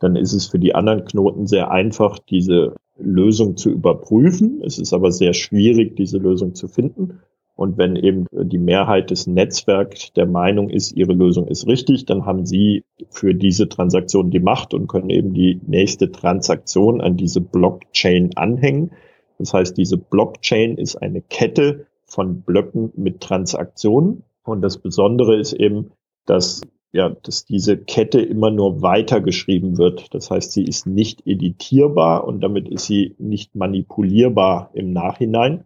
dann 0.00 0.16
ist 0.16 0.32
es 0.32 0.46
für 0.46 0.58
die 0.58 0.74
anderen 0.74 1.04
Knoten 1.04 1.46
sehr 1.46 1.70
einfach, 1.70 2.18
diese 2.18 2.74
Lösung 2.98 3.56
zu 3.56 3.70
überprüfen. 3.70 4.60
Es 4.64 4.78
ist 4.78 4.92
aber 4.92 5.12
sehr 5.12 5.34
schwierig, 5.34 5.96
diese 5.96 6.18
Lösung 6.18 6.54
zu 6.54 6.68
finden. 6.68 7.20
Und 7.54 7.76
wenn 7.76 7.94
eben 7.94 8.26
die 8.32 8.58
Mehrheit 8.58 9.10
des 9.10 9.26
Netzwerks 9.26 10.14
der 10.14 10.24
Meinung 10.24 10.70
ist, 10.70 10.96
ihre 10.96 11.12
Lösung 11.12 11.46
ist 11.46 11.66
richtig, 11.66 12.06
dann 12.06 12.24
haben 12.24 12.46
sie 12.46 12.84
für 13.10 13.34
diese 13.34 13.68
Transaktion 13.68 14.30
die 14.30 14.40
Macht 14.40 14.72
und 14.72 14.86
können 14.86 15.10
eben 15.10 15.34
die 15.34 15.60
nächste 15.66 16.10
Transaktion 16.10 17.02
an 17.02 17.18
diese 17.18 17.42
Blockchain 17.42 18.30
anhängen. 18.36 18.92
Das 19.38 19.52
heißt, 19.52 19.76
diese 19.76 19.98
Blockchain 19.98 20.78
ist 20.78 20.96
eine 20.96 21.20
Kette 21.20 21.86
von 22.06 22.40
Blöcken 22.40 22.92
mit 22.96 23.20
Transaktionen. 23.20 24.22
Und 24.42 24.62
das 24.62 24.78
Besondere 24.78 25.36
ist 25.36 25.52
eben, 25.52 25.90
dass 26.24 26.62
ja, 26.92 27.10
dass 27.22 27.44
diese 27.44 27.76
Kette 27.76 28.20
immer 28.20 28.50
nur 28.50 28.82
weitergeschrieben 28.82 29.78
wird. 29.78 30.12
Das 30.14 30.30
heißt, 30.30 30.52
sie 30.52 30.64
ist 30.64 30.86
nicht 30.86 31.26
editierbar 31.26 32.26
und 32.26 32.40
damit 32.40 32.68
ist 32.68 32.86
sie 32.86 33.14
nicht 33.18 33.54
manipulierbar 33.54 34.70
im 34.74 34.92
Nachhinein. 34.92 35.64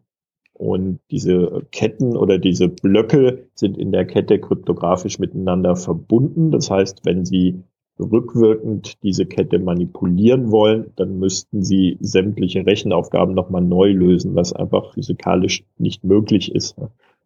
Und 0.52 1.00
diese 1.10 1.66
Ketten 1.72 2.16
oder 2.16 2.38
diese 2.38 2.68
Blöcke 2.68 3.48
sind 3.54 3.76
in 3.76 3.90
der 3.90 4.04
Kette 4.04 4.38
kryptografisch 4.38 5.18
miteinander 5.18 5.74
verbunden. 5.74 6.52
Das 6.52 6.70
heißt, 6.70 7.04
wenn 7.04 7.24
Sie 7.24 7.64
rückwirkend 7.98 9.02
diese 9.02 9.26
Kette 9.26 9.58
manipulieren 9.58 10.52
wollen, 10.52 10.92
dann 10.96 11.18
müssten 11.18 11.64
Sie 11.64 11.96
sämtliche 12.00 12.66
Rechenaufgaben 12.66 13.34
nochmal 13.34 13.62
neu 13.62 13.92
lösen, 13.92 14.36
was 14.36 14.52
einfach 14.52 14.94
physikalisch 14.94 15.64
nicht 15.78 16.04
möglich 16.04 16.54
ist. 16.54 16.76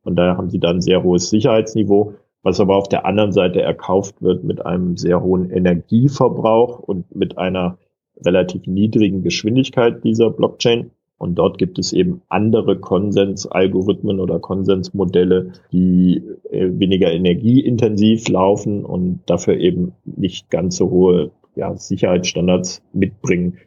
Von 0.02 0.16
daher 0.16 0.38
haben 0.38 0.48
Sie 0.48 0.58
dann 0.58 0.76
ein 0.76 0.82
sehr 0.82 1.02
hohes 1.02 1.28
Sicherheitsniveau, 1.28 2.14
was 2.42 2.60
aber 2.60 2.76
auf 2.76 2.88
der 2.88 3.04
anderen 3.06 3.32
Seite 3.32 3.60
erkauft 3.62 4.22
wird 4.22 4.44
mit 4.44 4.64
einem 4.64 4.96
sehr 4.96 5.22
hohen 5.22 5.50
Energieverbrauch 5.50 6.78
und 6.78 7.14
mit 7.14 7.38
einer 7.38 7.78
relativ 8.24 8.66
niedrigen 8.66 9.22
Geschwindigkeit 9.22 10.04
dieser 10.04 10.30
Blockchain. 10.30 10.90
Und 11.18 11.34
dort 11.34 11.58
gibt 11.58 11.80
es 11.80 11.92
eben 11.92 12.22
andere 12.28 12.78
Konsensalgorithmen 12.78 14.20
oder 14.20 14.38
Konsensmodelle, 14.38 15.52
die 15.72 16.22
äh, 16.50 16.68
weniger 16.78 17.10
energieintensiv 17.12 18.28
laufen 18.28 18.84
und 18.84 19.20
dafür 19.26 19.56
eben 19.56 19.94
nicht 20.04 20.48
ganz 20.48 20.76
so 20.76 20.90
hohe 20.90 21.32
ja, 21.56 21.76
Sicherheitsstandards 21.76 22.82
mitbringen. 22.92 23.58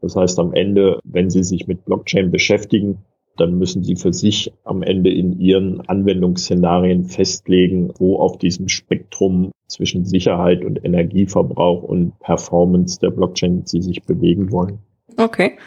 Das 0.00 0.14
heißt, 0.14 0.38
am 0.38 0.54
Ende, 0.54 1.00
wenn 1.02 1.30
Sie 1.30 1.42
sich 1.42 1.66
mit 1.66 1.84
Blockchain 1.84 2.30
beschäftigen, 2.30 2.98
dann 3.40 3.58
müssen 3.58 3.82
Sie 3.82 3.96
für 3.96 4.12
sich 4.12 4.52
am 4.64 4.82
Ende 4.82 5.10
in 5.10 5.40
Ihren 5.40 5.80
Anwendungsszenarien 5.80 7.04
festlegen, 7.04 7.90
wo 7.98 8.18
auf 8.18 8.38
diesem 8.38 8.68
Spektrum 8.68 9.50
zwischen 9.66 10.04
Sicherheit 10.04 10.64
und 10.64 10.84
Energieverbrauch 10.84 11.82
und 11.82 12.18
Performance 12.18 12.98
der 13.00 13.10
Blockchain 13.10 13.62
Sie 13.64 13.80
sich 13.80 14.02
bewegen 14.02 14.52
wollen. 14.52 14.80
Okay. 15.16 15.58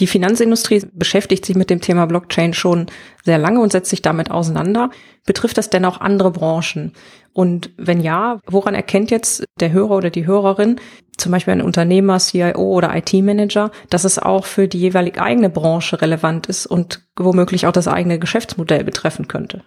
Die 0.00 0.06
Finanzindustrie 0.06 0.82
beschäftigt 0.92 1.44
sich 1.44 1.56
mit 1.56 1.68
dem 1.68 1.82
Thema 1.82 2.06
Blockchain 2.06 2.54
schon 2.54 2.86
sehr 3.22 3.36
lange 3.36 3.60
und 3.60 3.70
setzt 3.70 3.90
sich 3.90 4.00
damit 4.00 4.30
auseinander. 4.30 4.90
Betrifft 5.26 5.58
das 5.58 5.68
denn 5.68 5.84
auch 5.84 6.00
andere 6.00 6.30
Branchen? 6.30 6.94
Und 7.34 7.70
wenn 7.76 8.00
ja, 8.00 8.40
woran 8.46 8.74
erkennt 8.74 9.10
jetzt 9.10 9.44
der 9.60 9.72
Hörer 9.72 9.96
oder 9.96 10.10
die 10.10 10.26
Hörerin, 10.26 10.76
zum 11.18 11.32
Beispiel 11.32 11.52
ein 11.52 11.62
Unternehmer, 11.62 12.18
CIO 12.18 12.62
oder 12.62 12.96
IT-Manager, 12.96 13.70
dass 13.90 14.04
es 14.04 14.18
auch 14.18 14.46
für 14.46 14.68
die 14.68 14.80
jeweilig 14.80 15.20
eigene 15.20 15.50
Branche 15.50 16.00
relevant 16.00 16.46
ist 16.46 16.66
und 16.66 17.06
womöglich 17.16 17.66
auch 17.66 17.72
das 17.72 17.86
eigene 17.86 18.18
Geschäftsmodell 18.18 18.84
betreffen 18.84 19.28
könnte? 19.28 19.64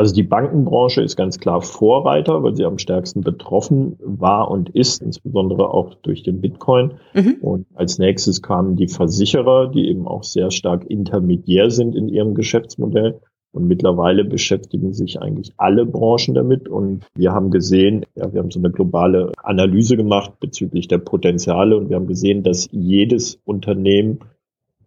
Also 0.00 0.14
die 0.14 0.22
Bankenbranche 0.22 1.02
ist 1.02 1.14
ganz 1.14 1.38
klar 1.40 1.60
Vorreiter, 1.60 2.42
weil 2.42 2.56
sie 2.56 2.64
am 2.64 2.78
stärksten 2.78 3.20
betroffen 3.20 3.98
war 4.00 4.50
und 4.50 4.70
ist, 4.70 5.02
insbesondere 5.02 5.74
auch 5.74 5.92
durch 5.92 6.22
den 6.22 6.40
Bitcoin. 6.40 6.94
Mhm. 7.12 7.36
Und 7.42 7.66
als 7.74 7.98
nächstes 7.98 8.40
kamen 8.40 8.76
die 8.76 8.88
Versicherer, 8.88 9.70
die 9.70 9.90
eben 9.90 10.08
auch 10.08 10.22
sehr 10.22 10.50
stark 10.50 10.88
intermediär 10.88 11.70
sind 11.70 11.94
in 11.94 12.08
ihrem 12.08 12.34
Geschäftsmodell. 12.34 13.20
Und 13.52 13.68
mittlerweile 13.68 14.24
beschäftigen 14.24 14.94
sich 14.94 15.20
eigentlich 15.20 15.52
alle 15.58 15.84
Branchen 15.84 16.32
damit. 16.32 16.66
Und 16.66 17.04
wir 17.14 17.32
haben 17.32 17.50
gesehen, 17.50 18.06
ja, 18.14 18.32
wir 18.32 18.40
haben 18.40 18.50
so 18.50 18.58
eine 18.58 18.70
globale 18.70 19.32
Analyse 19.42 19.98
gemacht 19.98 20.32
bezüglich 20.40 20.88
der 20.88 20.96
Potenziale. 20.96 21.76
Und 21.76 21.90
wir 21.90 21.96
haben 21.96 22.06
gesehen, 22.06 22.42
dass 22.42 22.70
jedes 22.72 23.38
Unternehmen, 23.44 24.20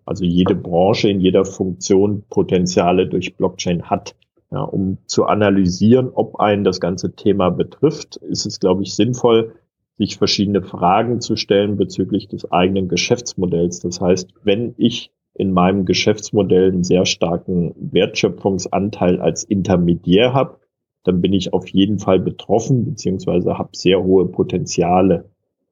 also 0.08 0.26
jede 0.26 0.56
Branche 0.56 1.08
in 1.08 1.20
jeder 1.20 1.46
Funktion 1.46 2.24
Potenziale 2.32 3.06
durch 3.06 3.38
Blockchain 3.38 3.84
hat. 3.92 4.16
Ja, 4.54 4.62
um 4.62 5.00
zu 5.08 5.26
analysieren, 5.26 6.12
ob 6.14 6.40
einen 6.40 6.64
das 6.64 6.80
ganze 6.80 7.16
Thema 7.16 7.50
betrifft, 7.50 8.18
ist 8.18 8.46
es, 8.46 8.60
glaube 8.60 8.84
ich, 8.84 8.94
sinnvoll, 8.94 9.56
sich 9.98 10.18
verschiedene 10.18 10.62
Fragen 10.62 11.22
zu 11.22 11.36
stellen 11.36 11.76
bezüglich 11.76 12.28
des 12.28 12.52
eigenen 12.52 12.88
Geschäftsmodells. 12.88 13.80
Das 13.80 14.00
heißt, 14.00 14.30
wenn 14.44 14.76
ich 14.78 15.12
in 15.34 15.54
meinem 15.54 15.86
Geschäftsmodell 15.86 16.72
einen 16.72 16.84
sehr 16.84 17.08
starken 17.08 17.74
Wertschöpfungsanteil 17.80 19.20
als 19.20 19.44
Intermediär 19.44 20.36
habe, 20.36 20.60
dann 21.04 21.20
bin 21.20 21.34
ich 21.34 21.52
auf 21.52 21.68
jeden 21.70 21.98
Fall 21.98 22.20
betroffen 22.20 22.86
beziehungsweise 22.86 23.58
habe 23.58 23.70
sehr 23.74 24.04
hohe 24.04 24.28
Potenziale. 24.28 25.32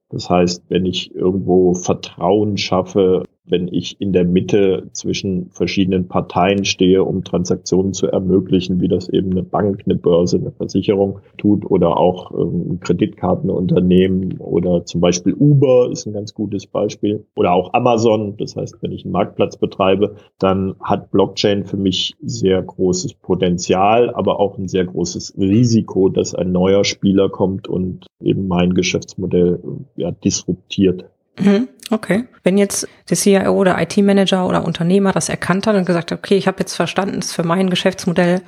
Das 0.09 0.27
heißt, 0.27 0.63
wenn 0.69 0.88
ich 0.88 1.13
irgendwo 1.13 1.75
Vertrauen 1.75 2.57
schaffe 2.57 3.25
wenn 3.45 3.67
ich 3.67 4.00
in 4.00 4.13
der 4.13 4.25
Mitte 4.25 4.89
zwischen 4.93 5.50
verschiedenen 5.50 6.07
Parteien 6.07 6.63
stehe, 6.63 7.03
um 7.03 7.24
Transaktionen 7.24 7.93
zu 7.93 8.07
ermöglichen, 8.07 8.81
wie 8.81 8.88
das 8.88 9.10
eben 9.10 9.31
eine 9.31 9.43
Bank, 9.43 9.83
eine 9.86 9.95
Börse, 9.95 10.38
eine 10.38 10.51
Versicherung 10.51 11.19
tut 11.38 11.69
oder 11.69 11.98
auch 11.98 12.31
ähm, 12.31 12.79
Kreditkartenunternehmen 12.79 14.38
oder 14.38 14.86
zum 14.86 15.01
Beispiel 15.01 15.33
Uber 15.33 15.89
ist 15.91 16.05
ein 16.05 16.13
ganz 16.13 16.33
gutes 16.33 16.67
Beispiel 16.67 17.25
oder 17.36 17.53
auch 17.53 17.74
Amazon. 17.74 18.38
Das 18.38 18.55
heißt, 18.55 18.77
wenn 18.81 18.91
ich 18.91 19.05
einen 19.05 19.13
Marktplatz 19.13 19.57
betreibe, 19.57 20.15
dann 20.38 20.75
hat 20.81 21.12
Blockchain 21.12 21.65
für 21.65 21.77
mich 21.77 22.15
sehr 22.21 22.62
großes 22.62 23.15
Potenzial, 23.15 24.13
aber 24.13 24.39
auch 24.39 24.57
ein 24.57 24.67
sehr 24.67 24.86
großes 24.86 25.36
Risiko, 25.38 26.10
dass 26.10 26.36
ein 26.36 26.51
neuer 26.51 26.83
Spieler 26.83 27.29
kommt 27.29 27.67
und 27.67 28.05
eben 28.21 28.48
mein 28.48 28.74
Geschäftsmodell 28.74 29.60
ja, 29.95 30.12
disruptiert. 30.12 31.05
Mhm, 31.39 31.69
okay. 31.89 32.25
Wenn 32.43 32.57
jetzt 32.57 32.88
der 33.09 33.17
CIO 33.17 33.51
oder 33.53 33.81
IT-Manager 33.81 34.47
oder 34.47 34.65
Unternehmer 34.65 35.11
das 35.11 35.29
erkannt 35.29 35.67
hat 35.67 35.75
und 35.75 35.85
gesagt 35.85 36.11
hat, 36.11 36.19
okay, 36.19 36.38
ich 36.38 36.47
habe 36.47 36.59
jetzt 36.59 36.75
verstanden, 36.75 37.19
es 37.19 37.27
ist 37.27 37.35
für 37.35 37.43
mein 37.43 37.69
Geschäftsmodell 37.69 38.41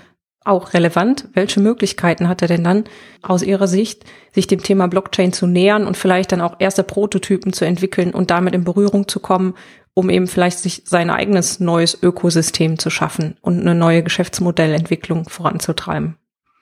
auch 0.46 0.74
relevant. 0.74 1.30
Welche 1.34 1.60
Möglichkeiten 1.60 2.28
hat 2.28 2.42
er 2.42 2.48
denn 2.48 2.64
dann 2.64 2.84
aus 3.22 3.44
Ihrer 3.44 3.68
Sicht, 3.68 4.04
sich 4.34 4.48
dem 4.48 4.62
Thema 4.62 4.88
Blockchain 4.88 5.32
zu 5.32 5.48
nähern 5.48 5.88
und 5.88 5.98
vielleicht 5.98 6.32
dann 6.32 6.42
auch 6.42 6.56
erste 6.60 6.84
Prototypen 6.84 7.54
zu 7.54 7.66
entwickeln 7.66 8.12
und 8.12 8.30
damit 8.30 8.54
in 8.54 8.66
Berührung 8.66 9.08
zu 9.08 9.20
kommen, 9.20 9.54
um 9.94 10.10
eben 10.10 10.28
vielleicht 10.28 10.60
sich 10.60 10.84
sein 10.86 11.10
eigenes 11.10 11.60
neues 11.60 11.98
Ökosystem 12.02 12.80
zu 12.80 12.90
schaffen 12.90 13.38
und 13.42 13.62
eine 13.62 13.76
neue 13.76 14.04
Geschäftsmodellentwicklung 14.04 15.30
voranzutreiben? 15.30 16.18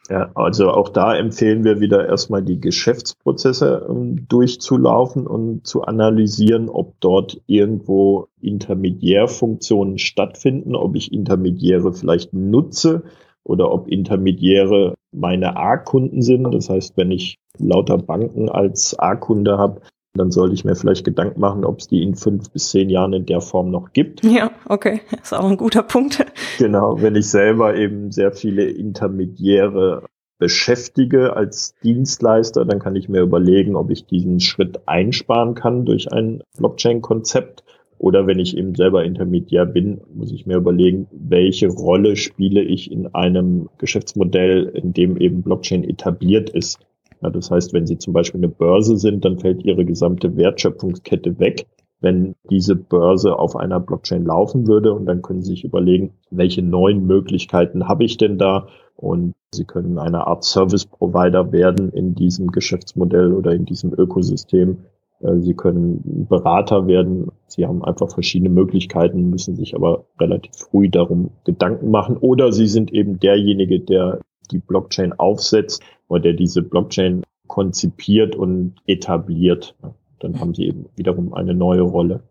Ja, 0.09 0.31
also 0.33 0.71
auch 0.71 0.89
da 0.89 1.15
empfehlen 1.15 1.63
wir 1.63 1.79
wieder 1.79 2.07
erstmal 2.07 2.41
die 2.41 2.59
Geschäftsprozesse 2.59 3.87
um, 3.87 4.27
durchzulaufen 4.27 5.27
und 5.27 5.65
zu 5.65 5.83
analysieren, 5.83 6.69
ob 6.69 6.99
dort 6.99 7.39
irgendwo 7.45 8.27
Intermediärfunktionen 8.41 9.99
stattfinden, 9.99 10.75
ob 10.75 10.95
ich 10.95 11.13
Intermediäre 11.13 11.93
vielleicht 11.93 12.33
nutze 12.33 13.03
oder 13.43 13.71
ob 13.71 13.87
Intermediäre 13.87 14.95
meine 15.11 15.55
A-Kunden 15.55 16.21
sind. 16.21 16.51
Das 16.51 16.69
heißt, 16.69 16.97
wenn 16.97 17.11
ich 17.11 17.37
lauter 17.57 17.97
Banken 17.97 18.49
als 18.49 18.97
A-Kunde 18.97 19.57
habe, 19.57 19.81
dann 20.13 20.31
sollte 20.31 20.53
ich 20.53 20.65
mir 20.65 20.75
vielleicht 20.75 21.05
Gedanken 21.05 21.39
machen, 21.39 21.63
ob 21.63 21.79
es 21.79 21.87
die 21.87 22.03
in 22.03 22.15
fünf 22.15 22.51
bis 22.51 22.69
zehn 22.69 22.89
Jahren 22.89 23.13
in 23.13 23.25
der 23.25 23.41
Form 23.41 23.71
noch 23.71 23.93
gibt. 23.93 24.23
Ja, 24.23 24.51
okay, 24.67 25.01
das 25.11 25.19
ist 25.31 25.33
auch 25.33 25.49
ein 25.49 25.57
guter 25.57 25.83
Punkt. 25.83 26.25
Genau, 26.57 27.01
wenn 27.01 27.15
ich 27.15 27.29
selber 27.29 27.75
eben 27.75 28.11
sehr 28.11 28.31
viele 28.31 28.65
Intermediäre 28.65 30.03
beschäftige 30.37 31.35
als 31.35 31.75
Dienstleister, 31.83 32.65
dann 32.65 32.79
kann 32.79 32.95
ich 32.95 33.07
mir 33.07 33.21
überlegen, 33.21 33.75
ob 33.75 33.91
ich 33.91 34.07
diesen 34.07 34.39
Schritt 34.39 34.81
einsparen 34.87 35.53
kann 35.53 35.85
durch 35.85 36.11
ein 36.11 36.41
Blockchain-Konzept. 36.57 37.63
Oder 37.99 38.25
wenn 38.25 38.39
ich 38.39 38.57
eben 38.57 38.73
selber 38.73 39.05
Intermediär 39.05 39.67
bin, 39.67 40.01
muss 40.11 40.31
ich 40.31 40.47
mir 40.47 40.57
überlegen, 40.57 41.07
welche 41.11 41.67
Rolle 41.67 42.15
spiele 42.15 42.63
ich 42.63 42.91
in 42.91 43.13
einem 43.13 43.69
Geschäftsmodell, 43.77 44.63
in 44.73 44.93
dem 44.93 45.17
eben 45.17 45.43
Blockchain 45.43 45.83
etabliert 45.83 46.49
ist. 46.49 46.79
Ja, 47.21 47.29
das 47.29 47.51
heißt, 47.51 47.73
wenn 47.73 47.85
Sie 47.85 47.97
zum 47.97 48.13
Beispiel 48.13 48.39
eine 48.39 48.49
Börse 48.49 48.97
sind, 48.97 49.23
dann 49.25 49.37
fällt 49.37 49.63
Ihre 49.63 49.85
gesamte 49.85 50.35
Wertschöpfungskette 50.35 51.39
weg, 51.39 51.67
wenn 51.99 52.35
diese 52.49 52.75
Börse 52.75 53.37
auf 53.37 53.55
einer 53.55 53.79
Blockchain 53.79 54.25
laufen 54.25 54.67
würde. 54.67 54.93
Und 54.93 55.05
dann 55.05 55.21
können 55.21 55.41
Sie 55.41 55.51
sich 55.51 55.63
überlegen, 55.63 56.13
welche 56.31 56.63
neuen 56.63 57.05
Möglichkeiten 57.05 57.87
habe 57.87 58.03
ich 58.03 58.17
denn 58.17 58.37
da? 58.37 58.67
Und 58.95 59.33
Sie 59.53 59.65
können 59.65 59.97
eine 59.97 60.27
Art 60.27 60.43
Service 60.43 60.85
Provider 60.85 61.51
werden 61.51 61.89
in 61.89 62.15
diesem 62.15 62.47
Geschäftsmodell 62.47 63.33
oder 63.33 63.51
in 63.51 63.65
diesem 63.65 63.93
Ökosystem. 63.93 64.77
Äh, 65.19 65.39
Sie 65.39 65.53
können 65.53 66.25
Berater 66.27 66.87
werden. 66.87 67.31
Sie 67.47 67.65
haben 67.65 67.83
einfach 67.83 68.11
verschiedene 68.11 68.49
Möglichkeiten, 68.49 69.29
müssen 69.29 69.55
sich 69.55 69.75
aber 69.75 70.05
relativ 70.19 70.53
früh 70.55 70.89
darum 70.89 71.31
Gedanken 71.43 71.91
machen. 71.91 72.17
Oder 72.17 72.51
Sie 72.51 72.67
sind 72.67 72.91
eben 72.93 73.19
derjenige, 73.19 73.79
der 73.79 74.21
die 74.51 74.59
Blockchain 74.59 75.13
aufsetzt 75.13 75.81
oder 76.11 76.19
der 76.19 76.33
diese 76.33 76.61
Blockchain 76.61 77.23
konzipiert 77.47 78.35
und 78.35 78.75
etabliert. 78.85 79.75
Dann 80.19 80.39
haben 80.39 80.53
sie 80.53 80.67
eben 80.67 80.85
wiederum 80.95 81.33
eine 81.33 81.53
neue 81.53 81.81
Rolle. 81.81 82.21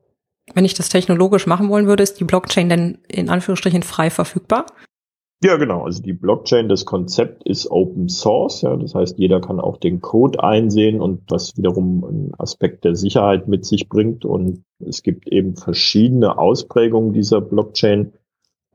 Wenn 0.55 0.65
ich 0.65 0.75
das 0.75 0.91
technologisch 0.91 1.47
machen 1.47 1.69
wollen 1.71 1.87
würde, 1.87 2.03
ist 2.03 2.21
die 2.21 2.25
Blockchain 2.25 2.69
denn 2.69 2.99
in 3.09 3.31
Anführungsstrichen 3.31 3.83
frei 3.83 4.11
verfügbar? 4.11 4.67
Ja, 5.43 5.57
genau. 5.57 5.85
Also 5.85 6.03
die 6.03 6.13
Blockchain, 6.13 6.69
das 6.69 6.85
Konzept 6.85 7.45
ist 7.45 7.71
Open 7.71 8.11
Source. 8.11 8.61
Ja, 8.61 8.77
das 8.77 8.95
heißt, 8.95 9.19
jeder 9.19 9.41
kann 9.41 9.59
auch 9.59 9.79
den 9.79 10.03
Code 10.03 10.45
einsehen 10.45 11.01
und 11.01 11.23
was 11.31 11.57
wiederum 11.57 12.05
einen 12.05 12.33
Aspekt 12.37 12.85
der 12.85 12.95
Sicherheit 12.95 13.49
mit 13.49 13.65
sich 13.65 13.89
bringt. 13.89 14.27
Und 14.27 14.63
es 14.79 15.03
gibt 15.03 15.27
eben 15.29 15.57
verschiedene 15.57 16.37
Ausprägungen 16.37 17.15
dieser 17.15 17.41
Blockchain. 17.41 18.13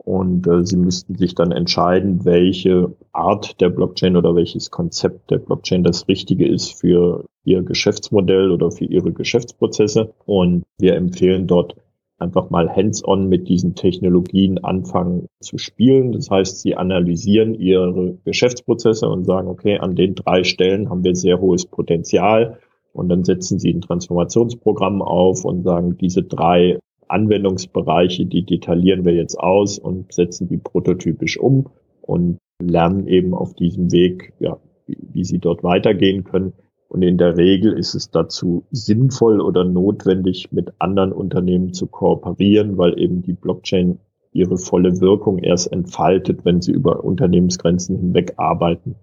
Und 0.05 0.45
äh, 0.47 0.63
sie 0.63 0.77
müssten 0.77 1.15
sich 1.15 1.33
dann 1.33 1.51
entscheiden, 1.51 2.25
welche 2.25 2.93
Art 3.11 3.59
der 3.59 3.69
Blockchain 3.69 4.15
oder 4.15 4.35
welches 4.35 4.69
Konzept 4.69 5.31
der 5.31 5.39
Blockchain 5.39 5.83
das 5.83 6.07
Richtige 6.07 6.47
ist 6.47 6.79
für 6.79 7.25
ihr 7.43 7.63
Geschäftsmodell 7.63 8.51
oder 8.51 8.71
für 8.71 8.85
ihre 8.85 9.11
Geschäftsprozesse. 9.11 10.13
Und 10.25 10.63
wir 10.77 10.95
empfehlen 10.95 11.47
dort 11.47 11.75
einfach 12.19 12.51
mal 12.51 12.69
hands-on 12.69 13.27
mit 13.27 13.49
diesen 13.49 13.73
Technologien 13.73 14.63
anfangen 14.63 15.27
zu 15.41 15.57
spielen. 15.57 16.11
Das 16.11 16.29
heißt, 16.29 16.61
sie 16.61 16.75
analysieren 16.75 17.55
ihre 17.55 18.17
Geschäftsprozesse 18.25 19.09
und 19.09 19.25
sagen, 19.25 19.47
okay, 19.47 19.79
an 19.79 19.95
den 19.95 20.13
drei 20.13 20.43
Stellen 20.43 20.89
haben 20.89 21.03
wir 21.03 21.15
sehr 21.15 21.41
hohes 21.41 21.65
Potenzial. 21.65 22.59
Und 22.93 23.09
dann 23.09 23.23
setzen 23.23 23.57
sie 23.57 23.73
ein 23.73 23.81
Transformationsprogramm 23.81 25.01
auf 25.01 25.43
und 25.45 25.63
sagen, 25.63 25.97
diese 25.97 26.21
drei 26.21 26.79
Anwendungsbereiche, 27.07 28.25
die 28.25 28.45
detaillieren 28.45 29.05
wir 29.05 29.13
jetzt 29.13 29.39
aus 29.39 29.79
und 29.79 30.13
setzen 30.13 30.47
die 30.47 30.57
prototypisch 30.57 31.37
um 31.37 31.69
und 32.01 32.37
lernen 32.61 33.07
eben 33.07 33.33
auf 33.33 33.53
diesem 33.53 33.91
Weg, 33.91 34.33
ja, 34.39 34.57
wie, 34.85 34.97
wie 35.13 35.23
sie 35.23 35.39
dort 35.39 35.63
weitergehen 35.63 36.23
können. 36.23 36.53
Und 36.87 37.01
in 37.01 37.17
der 37.17 37.35
Regel 37.35 37.73
ist 37.73 37.95
es 37.95 38.11
dazu 38.11 38.65
sinnvoll 38.71 39.41
oder 39.41 39.65
notwendig, 39.65 40.51
mit 40.51 40.73
anderen 40.79 41.11
Unternehmen 41.11 41.73
zu 41.73 41.87
kooperieren, 41.87 42.77
weil 42.77 42.99
eben 42.99 43.21
die 43.21 43.33
Blockchain 43.33 43.99
ihre 44.31 44.57
volle 44.57 45.01
Wirkung 45.01 45.39
erst 45.39 45.71
entfaltet, 45.71 46.45
wenn 46.45 46.61
sie 46.61 46.71
über 46.71 47.03
Unternehmensgrenzen 47.03 47.97
hinweg 47.97 48.33
arbeiten. 48.37 48.95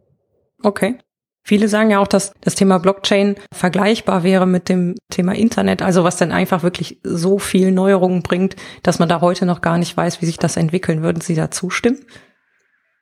Okay. 0.63 0.99
Viele 1.45 1.67
sagen 1.69 1.91
ja 1.91 1.99
auch, 1.99 2.07
dass 2.07 2.33
das 2.41 2.55
Thema 2.55 2.79
Blockchain 2.79 3.35
vergleichbar 3.53 4.23
wäre 4.23 4.47
mit 4.47 4.69
dem 4.69 4.95
Thema 5.11 5.35
Internet, 5.35 5.83
also 5.83 6.05
was 6.05 6.17
dann 6.17 6.31
einfach 6.31 6.63
wirklich 6.63 7.01
so 7.03 7.39
viel 7.39 7.73
Neuerungen 7.73 8.23
bringt, 8.23 8.55
dass 8.85 9.01
man 9.01 9.09
da 9.09 9.21
heute 9.21 9.45
noch 9.45 9.61
gar 9.61 9.77
nicht 9.79 9.97
weiß, 9.97 10.23
wie 10.23 10.27
sich 10.27 10.39
das 10.39 10.57
entwickeln. 10.57 11.03
Würden 11.03 11.21
Sie 11.21 11.35
da 11.35 11.51
zustimmen? 11.51 11.99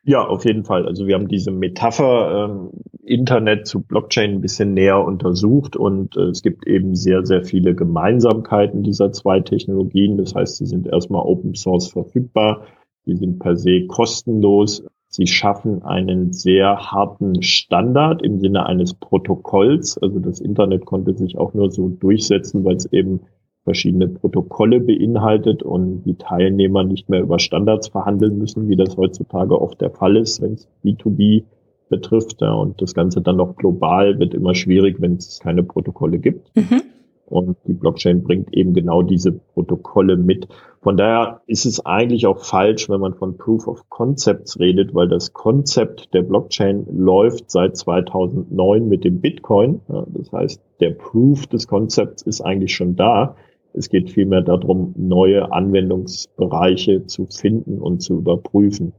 Ja, 0.03 0.27
auf 0.27 0.47
jeden 0.47 0.65
Fall. 0.65 0.87
Also 0.87 1.07
wir 1.07 1.15
haben 1.15 1.29
diese 1.29 1.51
Metapher 1.51 2.49
ähm, 2.49 2.71
Internet 3.05 3.67
zu 3.67 3.83
Blockchain 3.83 4.37
ein 4.37 4.41
bisschen 4.41 4.73
näher 4.73 5.05
untersucht 5.05 5.77
und 5.77 6.17
äh, 6.17 6.31
es 6.31 6.43
gibt 6.43 6.67
eben 6.67 6.95
sehr, 6.95 7.27
sehr 7.27 7.45
viele 7.45 7.75
Gemeinsamkeiten 7.75 8.83
dieser 8.83 9.13
zwei 9.13 9.41
Technologien. 9.41 10.17
Das 10.17 10.35
heißt, 10.35 10.57
sie 10.57 10.67
sind 10.67 10.87
erstmal 10.87 11.23
Open 11.27 11.55
Source 11.55 11.89
verfügbar, 11.89 12.65
sie 13.05 13.17
sind 13.17 13.41
per 13.41 13.57
se 13.57 13.87
kostenlos 13.87 14.85
Sie 15.13 15.27
schaffen 15.27 15.83
einen 15.83 16.33
sehr 16.33 16.93
harten 16.93 17.43
Standard 17.43 18.23
im 18.23 18.39
Sinne 18.39 18.67
eines 18.67 18.95
Protokolls. 18.95 19.99
Also 19.99 20.21
das 20.21 20.41
Internet 20.41 20.87
konnte 20.87 21.15
sich 21.15 21.37
auch 21.37 21.53
nur 21.53 21.73
so 21.73 21.89
durchsetzen, 21.89 22.65
weil 22.65 22.77
es 22.77 22.87
eben 22.93 23.23
verschiedene 23.65 24.07
Protokolle 24.07 24.79
beinhaltet 24.79 25.65
und 25.65 26.05
die 26.05 26.15
Teilnehmer 26.15 26.85
nicht 26.85 27.09
mehr 27.09 27.23
über 27.23 27.41
Standards 27.41 27.89
verhandeln 27.89 28.39
müssen, 28.39 28.69
wie 28.69 28.77
das 28.77 28.97
heutzutage 28.97 29.61
oft 29.61 29.81
der 29.81 29.91
Fall 29.91 30.17
ist, 30.17 30.41
wenn 30.43 30.53
es 30.55 30.69
B2B 30.85 31.43
betrifft. 31.89 32.41
und 32.41 32.81
das 32.81 32.95
Ganze 32.95 33.21
dann 33.21 33.37
noch 33.37 33.57
global 33.57 34.21
wird 34.21 34.33
immer 34.33 34.55
schwierig, 34.55 35.01
wenn 35.01 35.17
es 35.17 35.41
keine 35.41 35.65
Protokolle 35.65 36.21
gibt. 36.21 36.55
Mhm. 36.55 36.83
Und 37.31 37.57
die 37.67 37.75
Blockchain 37.75 38.23
bringt 38.23 38.53
eben 38.53 38.75
genau 38.75 39.03
diese 39.03 39.33
Protokolle 39.33 40.17
mit. 40.17 40.49
Von 40.83 40.97
daher 40.97 41.43
ist 41.47 41.65
es 41.65 41.85
eigentlich 41.87 42.27
auch 42.27 42.45
falsch, 42.45 42.89
wenn 42.89 43.01
man 43.01 43.15
von 43.15 43.37
Proof 43.37 43.69
of 43.69 43.89
Concepts 43.89 44.59
redet, 44.59 44.95
weil 44.95 45.09
das 45.09 45.33
Konzept 45.33 46.13
der 46.13 46.23
Blockchain 46.23 46.87
läuft 46.91 47.51
seit 47.51 47.77
2009 47.77 48.89
mit 48.89 49.05
dem 49.05 49.21
Bitcoin. 49.21 49.81
Das 49.89 50.33
heißt, 50.33 50.61
der 50.81 50.91
Proof 50.91 51.47
des 51.47 51.69
Konzepts 51.69 52.23
ist 52.23 52.41
eigentlich 52.41 52.75
schon 52.75 52.97
da. 52.97 53.37
Es 53.73 53.89
geht 53.89 54.11
vielmehr 54.11 54.43
darum, 54.43 54.95
neue 54.97 55.53
Anwendungsbereiche 55.53 57.07
zu 57.07 57.27
finden 57.27 57.79
und 57.79 58.03
zu 58.03 58.19
überprüfen. 58.19 58.93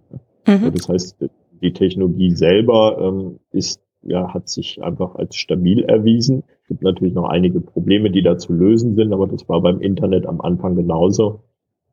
Mhm. 0.48 0.72
Das 0.74 0.88
heißt, 0.88 1.18
die 1.62 1.74
Technologie 1.74 2.32
selber 2.32 2.98
ähm, 3.00 3.40
ist 3.52 3.82
ja, 4.04 4.34
hat 4.34 4.50
sich 4.50 4.82
einfach 4.84 5.16
als 5.16 5.36
stabil 5.36 5.84
erwiesen. 5.84 6.44
Es 6.62 6.68
gibt 6.68 6.84
natürlich 6.84 7.14
noch 7.14 7.30
einige 7.30 7.62
Probleme, 7.62 8.12
die 8.12 8.24
da 8.24 8.38
zu 8.38 8.54
lösen 8.54 8.96
sind, 8.96 9.14
aber 9.14 9.28
das 9.28 9.48
war 9.48 9.62
beim 9.62 9.82
Internet 9.82 10.26
am 10.26 10.42
Anfang 10.42 10.76
genauso. 10.76 11.42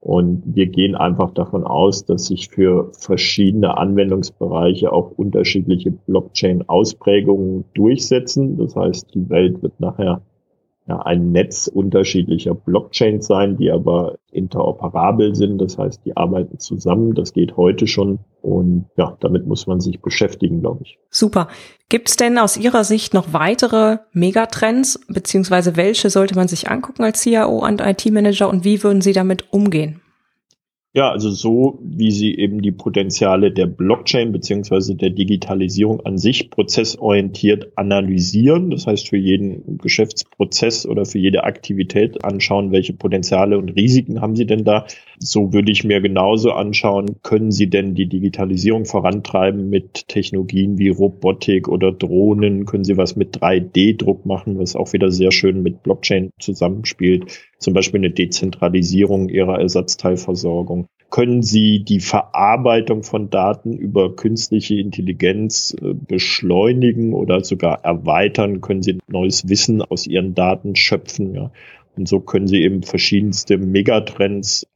Und 0.01 0.43
wir 0.55 0.67
gehen 0.67 0.95
einfach 0.95 1.33
davon 1.33 1.65
aus, 1.65 2.05
dass 2.05 2.27
sich 2.27 2.49
für 2.49 2.93
verschiedene 2.93 3.77
Anwendungsbereiche 3.77 4.93
auch 4.93 5.11
unterschiedliche 5.11 5.91
Blockchain-Ausprägungen 5.91 7.65
durchsetzen. 7.75 8.57
Das 8.57 8.77
heißt, 8.77 9.13
die 9.15 9.29
Welt 9.29 9.61
wird 9.63 9.81
nachher 9.81 10.23
ja, 10.89 11.01
ein 11.01 11.33
Netz 11.33 11.67
unterschiedlicher 11.67 12.55
Blockchains 12.55 13.27
sein, 13.27 13.59
die 13.59 13.71
aber 13.71 14.17
interoperabel 14.33 15.35
sind. 15.35 15.59
Das 15.59 15.77
heißt, 15.77 16.01
die 16.07 16.17
arbeiten 16.17 16.59
zusammen. 16.59 17.15
Das 17.15 17.35
geht 17.35 17.59
heute 17.59 17.87
schon. 17.87 18.21
Und 18.41 18.87
ja, 18.97 19.17
damit 19.21 19.47
muss 19.47 19.67
man 19.67 19.81
sich 19.81 20.01
beschäftigen, 20.01 20.61
glaube 20.61 20.85
ich. 20.85 20.99
Super. 21.11 21.49
Gibt 21.91 22.09
es 22.09 22.17
denn 22.17 22.39
aus 22.39 22.57
Ihrer 22.57 22.85
Sicht 22.85 23.13
noch 23.13 23.35
weitere 23.35 23.99
Megatrends, 24.13 25.01
beziehungsweise 25.09 25.77
welche 25.77 26.09
sollte 26.09 26.35
man 26.35 26.49
sich 26.49 26.71
angucken 26.71 27.05
als 27.05 27.21
CIO 27.21 27.67
und 27.67 27.83
IT-Manager 27.83 28.49
und 28.49 28.65
wie 28.65 28.83
würden 28.83 29.03
Sie 29.03 29.13
damit 29.13 29.53
umgehen? 29.53 30.01
Ja, 30.95 31.11
also 31.13 31.31
so, 31.31 31.81
wie 31.85 32.11
sie 32.11 32.35
eben 32.35 32.63
die 32.63 32.73
Potenziale 32.73 33.53
der 33.53 33.67
Blockchain 33.67 34.33
beziehungsweise 34.33 34.97
der 34.97 35.11
Digitalisierung 35.11 36.01
an 36.07 36.17
sich 36.17 36.49
prozessorientiert 36.51 37.77
analysieren. 37.77 38.71
Das 38.71 38.87
heißt, 38.87 39.09
für 39.09 39.19
jeden 39.19 39.77
Geschäftsprozess 39.79 40.87
oder 40.87 41.05
für 41.05 41.19
jede 41.19 41.45
Aktivität 41.45 42.25
anschauen, 42.25 42.73
welche 42.73 42.95
Potenziale 42.95 43.59
und 43.59 43.77
Risiken 43.77 44.23
haben 44.23 44.35
sie 44.35 44.47
denn 44.47 44.65
da. 44.65 44.87
So 45.19 45.53
würde 45.53 45.71
ich 45.71 45.85
mir 45.85 46.01
genauso 46.01 46.53
anschauen, 46.53 47.17
können 47.23 47.53
sie 47.53 47.69
denn 47.69 47.95
die 47.95 48.09
Digitalisierung 48.09 48.87
vorantreiben 48.87 49.69
mit 49.69 50.09
Technologien 50.09 50.79
wie 50.79 50.89
Robotik 50.89 51.69
oder 51.69 51.93
Drohnen? 51.93 52.65
Können 52.65 52.85
sie 52.85 52.97
was 52.97 53.15
mit 53.15 53.37
3D-Druck 53.37 54.25
machen, 54.25 54.59
was 54.59 54.75
auch 54.75 54.95
wieder 54.95 55.11
sehr 55.11 55.33
schön 55.33 55.63
mit 55.63 55.83
Blockchain 55.83 56.31
zusammenspielt? 56.41 57.27
Zum 57.59 57.75
Beispiel 57.75 58.01
eine 58.01 58.11
Dezentralisierung 58.11 59.29
ihrer 59.29 59.61
Ersatzteilversorgung 59.61 60.89
können 61.11 61.43
Sie 61.43 61.85
die 61.85 62.01
Verarbeitung 62.01 63.03
von 63.03 63.31
Daten 63.31 63.73
über 63.73 64.15
künstliche 64.15 64.75
Intelligenz 64.75 65.75
äh, 65.81 65.95
beschleunigen 65.95 67.15
oder 67.15 67.43
sogar 67.43 67.85
erweitern? 67.85 68.61
Können 68.61 68.83
Sie 68.83 68.99
neues 69.09 69.49
Wissen 69.49 69.81
aus 69.81 70.07
Ihren 70.07 70.35
Daten 70.35 70.77
schöpfen? 70.77 71.35
Ja? 71.35 71.51
Und 71.97 72.09
so 72.09 72.21
können 72.21 72.47
Sie 72.47 72.63
eben 72.63 72.83
verschiedenste 72.83 73.57
Megatrends 73.57 74.67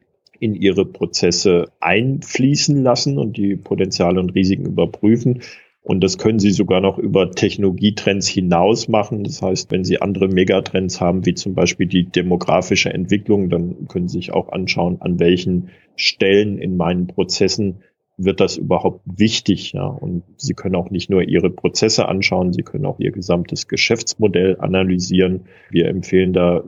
in 0.40 0.54
Ihre 0.54 0.86
Prozesse 0.86 1.66
einfließen 1.80 2.82
lassen 2.82 3.18
und 3.18 3.36
die 3.36 3.56
Potenziale 3.56 4.18
und 4.18 4.30
Risiken 4.30 4.66
überprüfen. 4.66 5.42
Und 5.84 6.04
das 6.04 6.16
können 6.16 6.38
Sie 6.38 6.52
sogar 6.52 6.80
noch 6.80 6.96
über 6.96 7.32
Technologietrends 7.32 8.28
hinaus 8.28 8.86
machen. 8.86 9.24
Das 9.24 9.42
heißt, 9.42 9.72
wenn 9.72 9.84
Sie 9.84 10.00
andere 10.00 10.28
Megatrends 10.28 11.00
haben, 11.00 11.26
wie 11.26 11.34
zum 11.34 11.54
Beispiel 11.54 11.86
die 11.88 12.04
demografische 12.04 12.92
Entwicklung, 12.92 13.48
dann 13.50 13.88
können 13.88 14.06
Sie 14.06 14.18
sich 14.18 14.32
auch 14.32 14.50
anschauen, 14.52 14.98
an 15.00 15.18
welchen 15.18 15.70
Stellen 15.96 16.58
in 16.58 16.76
meinen 16.76 17.08
Prozessen 17.08 17.82
wird 18.16 18.40
das 18.40 18.58
überhaupt 18.58 19.00
wichtig, 19.04 19.72
ja. 19.72 19.86
Und 19.86 20.22
Sie 20.36 20.54
können 20.54 20.76
auch 20.76 20.90
nicht 20.90 21.10
nur 21.10 21.22
Ihre 21.22 21.50
Prozesse 21.50 22.06
anschauen, 22.06 22.52
Sie 22.52 22.62
können 22.62 22.86
auch 22.86 23.00
Ihr 23.00 23.10
gesamtes 23.10 23.66
Geschäftsmodell 23.66 24.58
analysieren. 24.60 25.46
Wir 25.70 25.88
empfehlen 25.88 26.32
da 26.32 26.62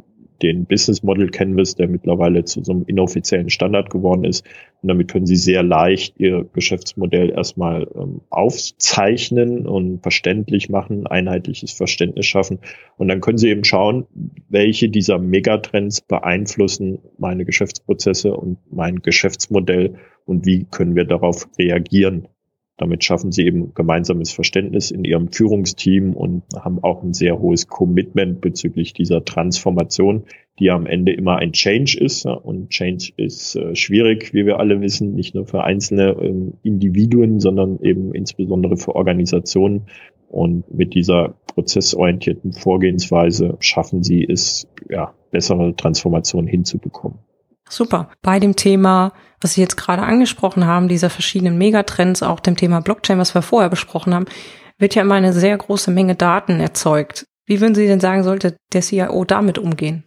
den 0.44 0.66
Business 0.66 1.02
Model 1.02 1.30
Canvas, 1.30 1.74
der 1.74 1.88
mittlerweile 1.88 2.44
zu 2.44 2.62
so 2.62 2.72
einem 2.72 2.85
inoffiziellen 2.87 3.48
Standard 3.48 3.88
geworden 3.88 4.24
ist. 4.24 4.44
Und 4.83 4.88
damit 4.88 5.11
können 5.11 5.24
Sie 5.24 5.37
sehr 5.37 5.62
leicht 5.62 6.14
Ihr 6.18 6.44
Geschäftsmodell 6.52 7.30
erstmal 7.30 7.88
ähm, 7.94 8.20
aufzeichnen 8.28 9.66
und 9.66 10.02
verständlich 10.02 10.68
machen, 10.68 11.07
einheitliches 11.07 11.72
Verständnis 11.72 12.26
schaffen. 12.26 12.59
Und 12.98 13.09
dann 13.09 13.22
können 13.22 13.38
Sie 13.38 13.48
eben 13.48 13.64
schauen, 13.64 14.04
welche 14.50 14.90
dieser 14.90 15.18
Megatrends 15.18 16.02
beeinflussen 16.02 16.98
meine 17.16 17.46
Geschäftsprozesse 17.46 18.35
und 18.35 18.59
mein 18.70 18.96
Geschäftsmodell 18.96 19.94
und 20.26 20.44
wie 20.44 20.66
können 20.70 20.94
wir 20.94 21.04
darauf 21.04 21.48
reagieren. 21.59 22.28
Damit 22.76 23.04
schaffen 23.04 23.30
sie 23.30 23.46
eben 23.46 23.72
gemeinsames 23.74 24.32
Verständnis 24.32 24.90
in 24.90 25.04
ihrem 25.04 25.28
Führungsteam 25.30 26.12
und 26.12 26.42
haben 26.58 26.82
auch 26.82 27.04
ein 27.04 27.14
sehr 27.14 27.38
hohes 27.38 27.68
Commitment 27.68 28.40
bezüglich 28.40 28.92
dieser 28.92 29.24
Transformation, 29.24 30.24
die 30.58 30.70
am 30.70 30.87
Ende 30.87 31.12
immer 31.12 31.37
ein 31.37 31.52
Change 31.52 31.96
ist. 32.00 32.26
Und 32.26 32.70
Change 32.70 33.12
ist 33.16 33.54
äh, 33.54 33.76
schwierig, 33.76 34.34
wie 34.34 34.44
wir 34.44 34.58
alle 34.58 34.80
wissen, 34.80 35.14
nicht 35.14 35.37
nur 35.37 35.46
für 35.46 35.62
einzelne 35.62 36.16
ähm, 36.20 36.54
Individuen, 36.64 37.38
sondern 37.38 37.78
eben 37.80 38.12
insbesondere 38.12 38.76
für 38.76 38.96
Organisationen. 38.96 39.87
Und 40.28 40.72
mit 40.74 40.94
dieser 40.94 41.37
prozessorientierten 41.46 42.54
Vorgehensweise 42.54 43.56
schaffen 43.60 44.02
sie 44.02 44.26
es, 44.28 44.66
ja, 44.90 45.14
bessere 45.30 45.76
Transformationen 45.76 46.48
hinzubekommen. 46.48 47.18
Super. 47.68 48.10
Bei 48.20 48.40
dem 48.40 48.56
Thema, 48.56 49.12
was 49.44 49.52
Sie 49.52 49.61
jetzt 49.61 49.76
gerade 49.76 50.02
angesprochen 50.02 50.66
haben, 50.66 50.88
dieser 50.88 51.11
verschiedenen 51.11 51.59
Megatrends, 51.59 52.22
auch 52.22 52.40
dem 52.40 52.57
Thema 52.57 52.80
Blockchain, 52.80 53.18
was 53.18 53.35
wir 53.35 53.42
vorher 53.42 53.68
besprochen 53.68 54.14
haben, 54.14 54.24
wird 54.78 54.94
ja 54.94 55.02
immer 55.02 55.14
eine 55.14 55.35
sehr 55.35 55.57
große 55.57 55.90
Menge 55.90 56.14
Daten 56.14 56.59
erzeugt. 56.61 57.26
Wie 57.46 57.61
würden 57.61 57.74
Sie 57.74 57.87
denn 57.87 58.00
sagen, 58.00 58.24
sollte 58.24 58.57
der 58.72 58.80
CIO 58.80 59.24
damit 59.24 59.59
umgehen? 59.59 60.04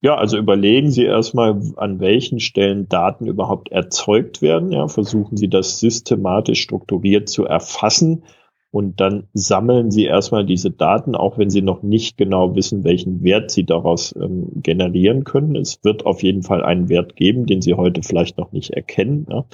Ja, 0.00 0.16
also 0.16 0.36
überlegen 0.36 0.90
Sie 0.90 1.04
erstmal, 1.04 1.60
an 1.76 2.00
welchen 2.00 2.40
Stellen 2.40 2.88
Daten 2.88 3.26
überhaupt 3.26 3.70
erzeugt 3.70 4.42
werden. 4.42 4.72
Ja, 4.72 4.88
versuchen 4.88 5.36
Sie 5.36 5.48
das 5.48 5.78
systematisch 5.78 6.60
strukturiert 6.60 7.28
zu 7.28 7.44
erfassen 7.44 8.24
und 8.70 9.00
dann 9.00 9.28
sammeln 9.32 9.90
Sie 9.90 10.04
erstmal 10.04 10.44
diese 10.44 10.70
Daten, 10.70 11.14
auch 11.14 11.38
wenn 11.38 11.50
Sie 11.50 11.62
noch 11.62 11.82
nicht 11.82 12.16
genau 12.18 12.54
wissen, 12.54 12.84
welchen 12.84 13.22
Wert 13.22 13.50
Sie 13.50 13.64
daraus 13.64 14.14
ähm, 14.14 14.50
generieren 14.62 15.24
können. 15.24 15.56
Es 15.56 15.82
wird 15.84 16.04
auf 16.04 16.22
jeden 16.22 16.42
Fall 16.42 16.62
einen 16.62 16.88
Wert 16.88 17.16
geben, 17.16 17.46
den 17.46 17.62
Sie 17.62 17.74
heute 17.74 18.02
vielleicht 18.02 18.36
noch 18.36 18.52
nicht 18.52 18.70
erkennen. 18.70 19.26
Ja. 19.30 19.46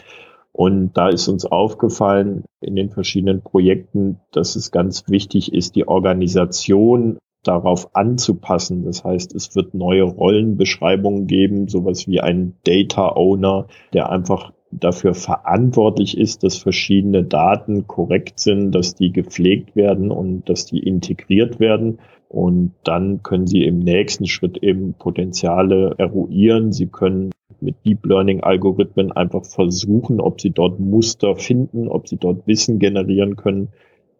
Und 0.51 0.97
da 0.97 1.09
ist 1.09 1.29
uns 1.29 1.47
aufgefallen 1.47 2.45
in 2.61 2.77
den 2.77 2.91
verschiedenen 2.91 3.43
Projekten, 3.43 4.21
dass 4.33 4.57
es 4.57 4.71
ganz 4.71 5.05
wichtig 5.09 5.53
ist, 5.53 5.77
die 5.77 5.87
Organisation 5.87 7.19
darauf 7.45 7.95
anzupassen. 7.95 8.85
Das 8.85 9.05
heißt, 9.05 9.35
es 9.35 9.55
wird 9.55 9.75
neue 9.75 10.05
Rollenbeschreibungen 10.05 11.27
geben, 11.27 11.69
sowas 11.69 12.09
wie 12.09 12.21
ein 12.21 12.55
Data 12.65 13.15
Owner, 13.15 13.67
der 13.93 14.11
einfach 14.11 14.53
dafür 14.81 15.15
verantwortlich 15.15 16.19
ist, 16.19 16.45
dass 16.45 16.57
verschiedene 16.57 17.25
Daten 17.25 17.87
korrekt 17.87 18.41
sind, 18.41 18.73
dass 18.73 18.95
die 18.95 19.13
gepflegt 19.13 19.77
werden 19.77 20.11
und 20.11 20.49
dass 20.49 20.67
die 20.67 20.81
integriert 20.81 21.61
werden. 21.61 21.99
Und 22.29 22.73
dann 22.83 23.23
können 23.23 23.47
Sie 23.47 23.65
im 23.65 23.79
nächsten 23.79 24.27
Schritt 24.27 24.59
eben 24.59 24.95
Potenziale 24.95 25.95
eruieren. 25.99 26.73
Sie 26.73 26.87
können 26.87 27.31
mit 27.61 27.77
Deep 27.85 28.05
Learning 28.05 28.43
Algorithmen 28.43 29.13
einfach 29.13 29.45
versuchen, 29.45 30.21
ob 30.21 30.41
Sie 30.41 30.51
dort 30.51 30.81
Muster 30.81 31.37
finden, 31.37 31.89
ob 31.89 32.09
Sie 32.09 32.17
dort 32.17 32.47
Wissen 32.47 32.79
generieren 32.79 33.37
können, 33.37 33.69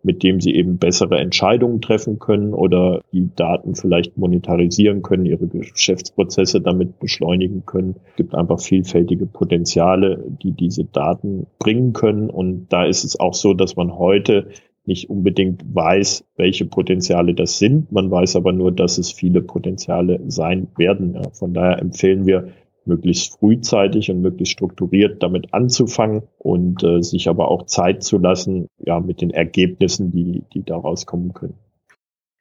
mit 0.05 0.23
dem 0.23 0.41
sie 0.41 0.55
eben 0.55 0.77
bessere 0.79 1.19
Entscheidungen 1.19 1.81
treffen 1.81 2.19
können 2.19 2.53
oder 2.53 3.01
die 3.13 3.31
Daten 3.35 3.75
vielleicht 3.75 4.17
monetarisieren 4.17 5.03
können, 5.03 5.25
ihre 5.25 5.49
Geschäftsprozesse 5.49 6.61
damit 6.61 7.01
beschleunigen 7.01 7.65
können. 7.67 7.97
Es 8.11 8.17
gibt 8.17 8.35
einfach 8.35 8.61
vielfältige 8.61 9.27
Potenziale, 9.27 10.23
die 10.43 10.53
diese 10.53 10.85
Daten 10.85 11.47
bringen 11.59 11.95
können. 11.95 12.29
Und 12.29 12.67
da 12.69 12.85
ist 12.85 13.05
es 13.05 13.19
auch 13.19 13.35
so, 13.35 13.55
dass 13.55 13.77
man 13.77 13.99
heute 13.99 14.49
nicht 14.87 15.09
unbedingt 15.09 15.65
weiß, 15.75 16.27
welche 16.37 16.67
Potenziale 16.67 17.33
das 17.33 17.59
sind. 17.59 17.91
Man 17.91 18.11
weiß 18.11 18.37
aber 18.37 18.53
nur, 18.53 18.73
dass 18.73 18.99
es 18.99 19.11
viele 19.11 19.41
Potenziale 19.41 20.21
sein 20.27 20.69
werden. 20.77 21.17
Von 21.33 21.55
daher 21.55 21.81
empfehlen 21.81 22.27
wir, 22.27 22.49
möglichst 22.87 23.39
frühzeitig 23.39 24.11
und 24.11 24.21
möglichst 24.21 24.53
strukturiert 24.53 25.23
damit 25.23 25.53
anzufangen 25.53 26.23
und 26.39 26.83
äh, 26.83 27.03
sich 27.03 27.29
aber 27.29 27.49
auch 27.49 27.67
Zeit 27.67 28.03
zu 28.03 28.19
lassen, 28.19 28.69
ja, 28.79 29.01
mit 29.01 29.21
den 29.21 29.31
Ergebnissen, 29.31 30.13
die, 30.13 30.45
die 30.53 30.63
daraus 30.65 31.07
kommen 31.07 31.33
können. 31.35 31.55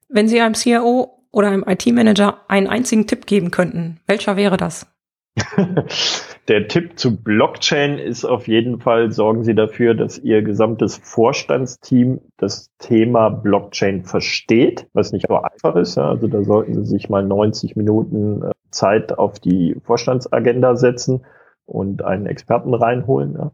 Wenn 0.10 0.27
Sie 0.27 0.39
einem 0.41 0.53
CIO 0.53 1.23
oder 1.32 1.47
einem 1.47 1.65
IT-Manager 1.67 2.41
einen 2.47 2.67
einzigen 2.67 3.08
Tipp 3.08 3.25
geben 3.25 3.51
könnten, 3.51 3.99
welcher 4.06 4.38
wäre 4.38 4.58
das? 4.58 4.88
Der 6.47 6.67
Tipp 6.67 6.99
zu 6.99 7.15
Blockchain 7.15 7.97
ist 7.97 8.25
auf 8.25 8.47
jeden 8.47 8.79
Fall, 8.79 9.12
sorgen 9.12 9.43
Sie 9.43 9.56
dafür, 9.56 9.95
dass 9.95 10.19
Ihr 10.19 10.43
gesamtes 10.43 10.97
Vorstandsteam 10.97 12.19
das 12.38 12.69
Thema 12.77 13.29
Blockchain 13.29 14.03
versteht, 14.03 14.88
was 14.93 15.12
nicht 15.12 15.27
so 15.27 15.38
einfach 15.38 15.75
ist. 15.75 15.97
Also 15.97 16.27
da 16.27 16.43
sollten 16.43 16.75
Sie 16.75 16.86
sich 16.86 17.10
mal 17.10 17.23
90 17.23 17.75
Minuten 17.75 18.43
äh, 18.43 18.51
Zeit 18.73 19.17
auf 19.17 19.39
die 19.39 19.75
Vorstandsagenda 19.83 20.75
setzen 20.75 21.25
und 21.65 22.03
einen 22.03 22.25
Experten 22.25 22.73
reinholen. 22.73 23.33
Ja. 23.33 23.51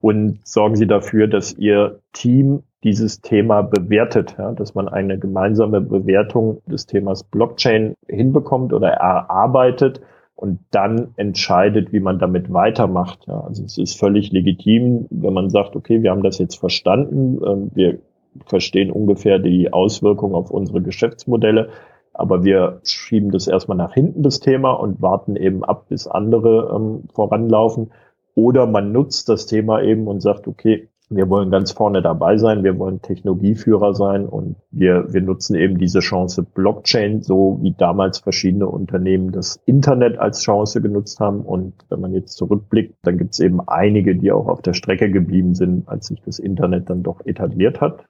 Und 0.00 0.40
sorgen 0.46 0.76
Sie 0.76 0.86
dafür, 0.86 1.28
dass 1.28 1.54
Ihr 1.54 2.00
Team 2.12 2.62
dieses 2.82 3.22
Thema 3.22 3.62
bewertet, 3.62 4.36
ja, 4.38 4.52
dass 4.52 4.74
man 4.74 4.88
eine 4.88 5.18
gemeinsame 5.18 5.80
Bewertung 5.80 6.60
des 6.66 6.86
Themas 6.86 7.24
Blockchain 7.24 7.94
hinbekommt 8.06 8.74
oder 8.74 8.88
erarbeitet 8.88 10.02
und 10.36 10.60
dann 10.70 11.14
entscheidet, 11.16 11.92
wie 11.92 12.00
man 12.00 12.18
damit 12.18 12.52
weitermacht. 12.52 13.26
Ja. 13.26 13.40
Also 13.40 13.64
es 13.64 13.78
ist 13.78 13.98
völlig 13.98 14.32
legitim, 14.32 15.06
wenn 15.10 15.32
man 15.32 15.48
sagt, 15.48 15.76
okay, 15.76 16.02
wir 16.02 16.10
haben 16.10 16.22
das 16.22 16.38
jetzt 16.38 16.56
verstanden, 16.56 17.42
äh, 17.42 17.74
wir 17.74 17.98
verstehen 18.46 18.90
ungefähr 18.90 19.38
die 19.38 19.72
Auswirkungen 19.72 20.34
auf 20.34 20.50
unsere 20.50 20.82
Geschäftsmodelle, 20.82 21.70
aber 22.14 22.44
wir 22.44 22.80
schieben 22.84 23.30
das 23.30 23.46
erstmal 23.46 23.76
nach 23.76 23.92
hinten, 23.92 24.22
das 24.22 24.40
Thema, 24.40 24.72
und 24.72 25.02
warten 25.02 25.36
eben 25.36 25.64
ab, 25.64 25.88
bis 25.88 26.06
andere 26.06 26.72
ähm, 26.74 27.04
voranlaufen. 27.12 27.90
Oder 28.34 28.66
man 28.66 28.92
nutzt 28.92 29.28
das 29.28 29.46
Thema 29.46 29.82
eben 29.82 30.06
und 30.06 30.20
sagt, 30.20 30.48
okay, 30.48 30.88
wir 31.10 31.28
wollen 31.28 31.50
ganz 31.50 31.72
vorne 31.72 32.02
dabei 32.02 32.38
sein, 32.38 32.64
wir 32.64 32.78
wollen 32.78 33.02
Technologieführer 33.02 33.94
sein 33.94 34.26
und 34.26 34.56
wir, 34.70 35.12
wir 35.12 35.20
nutzen 35.20 35.54
eben 35.54 35.78
diese 35.78 36.00
Chance 36.00 36.42
Blockchain, 36.42 37.22
so 37.22 37.58
wie 37.62 37.72
damals 37.72 38.18
verschiedene 38.18 38.66
Unternehmen 38.66 39.30
das 39.30 39.60
Internet 39.66 40.18
als 40.18 40.42
Chance 40.42 40.80
genutzt 40.80 41.20
haben. 41.20 41.42
Und 41.42 41.74
wenn 41.90 42.00
man 42.00 42.14
jetzt 42.14 42.36
zurückblickt, 42.36 42.96
dann 43.02 43.18
gibt 43.18 43.34
es 43.34 43.40
eben 43.40 43.60
einige, 43.66 44.16
die 44.16 44.32
auch 44.32 44.46
auf 44.46 44.62
der 44.62 44.72
Strecke 44.72 45.10
geblieben 45.10 45.54
sind, 45.54 45.88
als 45.88 46.06
sich 46.06 46.22
das 46.22 46.38
Internet 46.38 46.88
dann 46.88 47.02
doch 47.02 47.24
etabliert 47.26 47.80
hat. 47.80 48.06